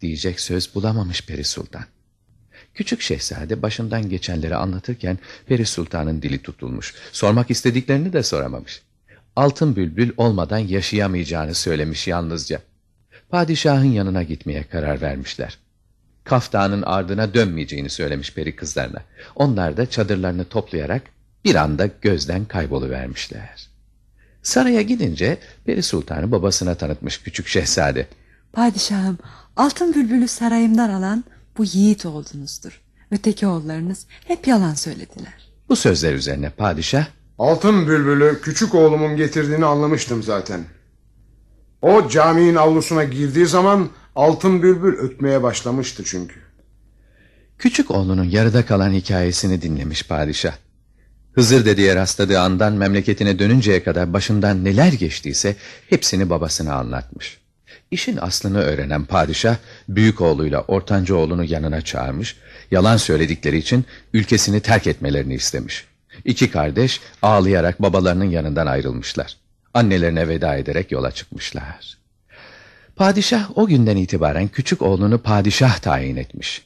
diyecek 0.01 0.41
söz 0.41 0.75
bulamamış 0.75 1.27
Peri 1.27 1.45
Sultan. 1.45 1.85
Küçük 2.75 3.01
şehzade 3.01 3.63
başından 3.63 4.09
geçenleri 4.09 4.57
anlatırken 4.57 5.19
Peri 5.47 5.67
Sultan'ın 5.67 6.23
dili 6.23 6.43
tutulmuş. 6.43 6.95
Sormak 7.13 7.51
istediklerini 7.51 8.13
de 8.13 8.23
soramamış. 8.23 8.83
Altın 9.37 9.77
bülbül 9.77 10.13
olmadan 10.17 10.59
yaşayamayacağını 10.59 11.55
söylemiş 11.55 12.09
yalnızca. 12.09 12.61
Padişahın 13.31 13.93
yanına 13.93 14.23
gitmeye 14.23 14.63
karar 14.63 15.01
vermişler. 15.01 15.59
Kaftanın 16.25 16.83
ardına 16.83 17.35
dönmeyeceğini 17.35 17.91
söylemiş 17.91 18.35
peri 18.35 18.57
kızlarına. 18.57 19.03
Onlar 19.37 19.77
da 19.77 19.91
çadırlarını 19.91 20.45
toplayarak 20.45 21.03
bir 21.45 21.55
anda 21.55 21.89
gözden 22.01 22.45
kayboluvermişler. 22.45 23.69
Saraya 24.43 24.83
gidince 24.83 25.39
Peri 25.65 25.83
Sultan'ı 25.83 26.33
babasına 26.33 26.75
tanıtmış 26.75 27.23
küçük 27.23 27.49
şehzade. 27.49 28.07
Padişahım 28.53 29.19
altın 29.57 29.95
bülbülü 29.95 30.29
sarayımdan 30.29 30.91
alan 30.91 31.25
bu 31.59 31.65
yiğit 31.65 32.07
oğlunuzdur. 32.07 32.81
Öteki 33.11 33.47
oğullarınız 33.47 34.07
hep 34.29 34.47
yalan 34.47 34.75
söylediler. 34.75 35.53
Bu 35.69 35.77
sözler 35.77 36.13
üzerine 36.15 36.51
padişah 36.51 37.07
Altın 37.39 37.89
bülbülü 37.89 38.41
küçük 38.43 38.75
oğlumun 38.75 39.17
getirdiğini 39.17 39.65
anlamıştım 39.65 40.23
zaten. 40.23 40.65
O 41.83 42.09
caminin 42.09 42.55
avlusuna 42.55 43.05
girdiği 43.05 43.47
zaman 43.47 43.89
altın 44.17 44.63
bülbül 44.63 44.99
ötmeye 44.99 45.43
başlamıştı 45.43 46.03
çünkü. 46.07 46.35
Küçük 47.59 47.91
oğlunun 47.91 48.25
yarıda 48.25 48.67
kalan 48.67 48.93
hikayesini 48.93 49.63
dinlemiş 49.63 50.07
padişah. 50.07 50.55
Hızır 51.33 51.65
dedeye 51.65 51.97
rastladığı 51.97 52.41
andan 52.41 52.73
memleketine 52.73 53.39
dönünceye 53.39 53.83
kadar 53.83 54.13
başından 54.13 54.65
neler 54.65 54.93
geçtiyse 54.93 55.57
hepsini 55.91 56.31
babasına 56.31 56.75
anlatmış. 56.75 57.44
İşin 57.95 58.17
aslını 58.17 58.59
öğrenen 58.59 59.05
padişah 59.05 59.57
büyük 59.89 60.21
oğluyla 60.21 60.61
ortanca 60.61 61.15
oğlunu 61.15 61.45
yanına 61.45 61.83
çağırmış, 61.83 62.37
yalan 62.71 62.97
söyledikleri 62.97 63.59
için 63.59 63.85
ülkesini 64.13 64.61
terk 64.61 64.87
etmelerini 64.87 65.35
istemiş. 65.35 65.85
İki 66.25 66.51
kardeş 66.51 67.01
ağlayarak 67.23 67.83
babalarının 67.83 68.25
yanından 68.25 68.67
ayrılmışlar. 68.67 69.37
Annelerine 69.75 70.29
veda 70.29 70.57
ederek 70.57 70.93
yola 70.93 71.11
çıkmışlar. 71.11 71.99
Padişah 72.97 73.59
o 73.59 73.67
günden 73.67 73.97
itibaren 73.97 74.49
küçük 74.49 74.83
oğlunu 74.83 75.19
padişah 75.19 75.79
tayin 75.79 76.17
etmiş. 76.17 76.63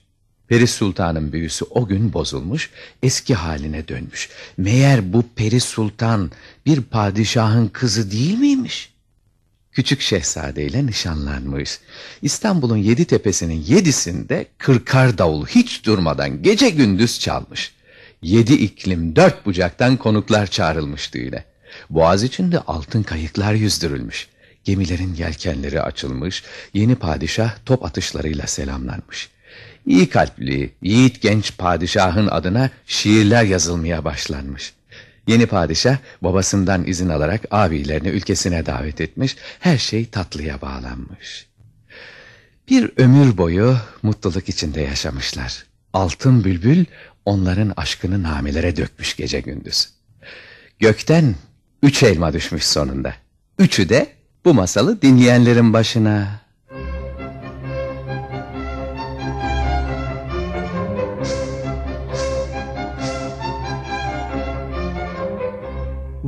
Peri 0.47 0.67
Sultan'ın 0.67 1.33
büyüsü 1.33 1.65
o 1.71 1.87
gün 1.87 2.13
bozulmuş, 2.13 2.71
eski 3.03 3.35
haline 3.35 3.89
dönmüş. 3.89 4.29
Meğer 4.57 5.13
bu 5.13 5.25
Peri 5.37 5.61
Sultan 5.61 6.31
bir 6.67 6.83
padişahın 6.83 7.69
kızı 7.69 8.11
değil 8.11 8.39
miymiş? 8.39 8.98
Küçük 9.79 10.01
şehzadeyle 10.01 10.87
nişanlanmış. 10.87 11.79
İstanbul'un 12.23 12.77
yedi 12.77 13.05
tepesinin 13.05 13.65
yedisinde 13.67 14.47
kırkar 14.59 15.19
davul 15.19 15.47
hiç 15.47 15.85
durmadan 15.85 16.43
gece 16.43 16.71
gündüz 16.71 17.21
çalmış. 17.21 17.75
Yedi 18.23 18.55
iklim 18.55 19.17
dört 19.17 19.47
bucaktan 19.47 19.97
konuklar 19.97 20.47
çağrılmış 20.47 21.15
düğüne. 21.15 21.45
Boğaz 21.91 22.23
içinde 22.23 22.61
altın 22.61 23.03
kayıklar 23.03 23.55
yüzdürülmüş. 23.55 24.29
Gemilerin 24.65 25.15
yelkenleri 25.15 25.83
açılmış, 25.83 26.43
yeni 26.75 26.95
padişah 26.95 27.55
top 27.67 27.85
atışlarıyla 27.85 28.47
selamlanmış. 28.47 29.29
İyi 29.87 30.09
kalpli, 30.09 30.75
yiğit 30.83 31.21
genç 31.23 31.59
padişahın 31.59 32.27
adına 32.27 32.71
şiirler 32.87 33.45
yazılmaya 33.45 34.05
başlanmış. 34.05 34.73
Yeni 35.29 35.47
padişah 35.47 35.97
babasından 36.23 36.87
izin 36.87 37.09
alarak 37.09 37.41
abilerini 37.51 38.09
ülkesine 38.09 38.67
davet 38.67 39.01
etmiş, 39.01 39.37
her 39.61 39.79
şey 39.79 40.07
tatlıya 40.07 40.61
bağlanmış. 40.61 41.47
Bir 42.71 42.91
ömür 42.97 43.37
boyu 43.37 43.77
mutluluk 44.03 44.49
içinde 44.49 44.81
yaşamışlar. 44.81 45.67
Altın 45.93 46.45
bülbül 46.45 46.85
onların 47.25 47.73
aşkını 47.77 48.23
namelere 48.23 48.77
dökmüş 48.77 49.17
gece 49.17 49.41
gündüz. 49.41 49.89
Gökten 50.79 51.35
üç 51.83 52.03
elma 52.03 52.33
düşmüş 52.33 52.65
sonunda. 52.65 53.15
Üçü 53.59 53.89
de 53.89 54.13
bu 54.45 54.55
masalı 54.55 55.03
dinleyenlerin 55.03 55.73
başına. 55.73 56.41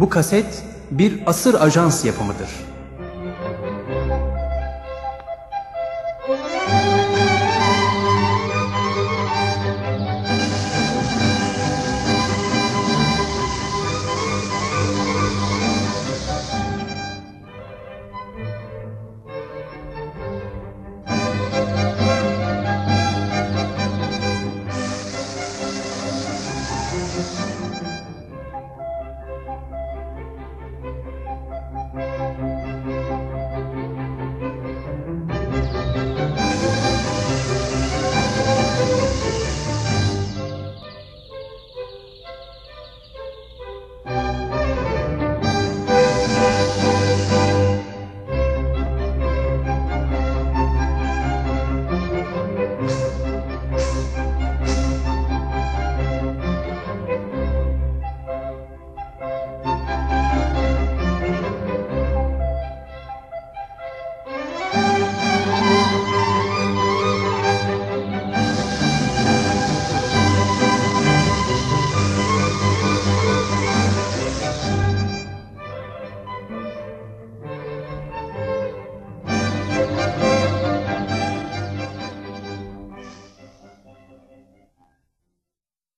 Bu 0.01 0.09
kaset 0.09 0.65
bir 0.91 1.23
asır 1.27 1.55
ajans 1.55 2.05
yapımıdır. 2.05 2.49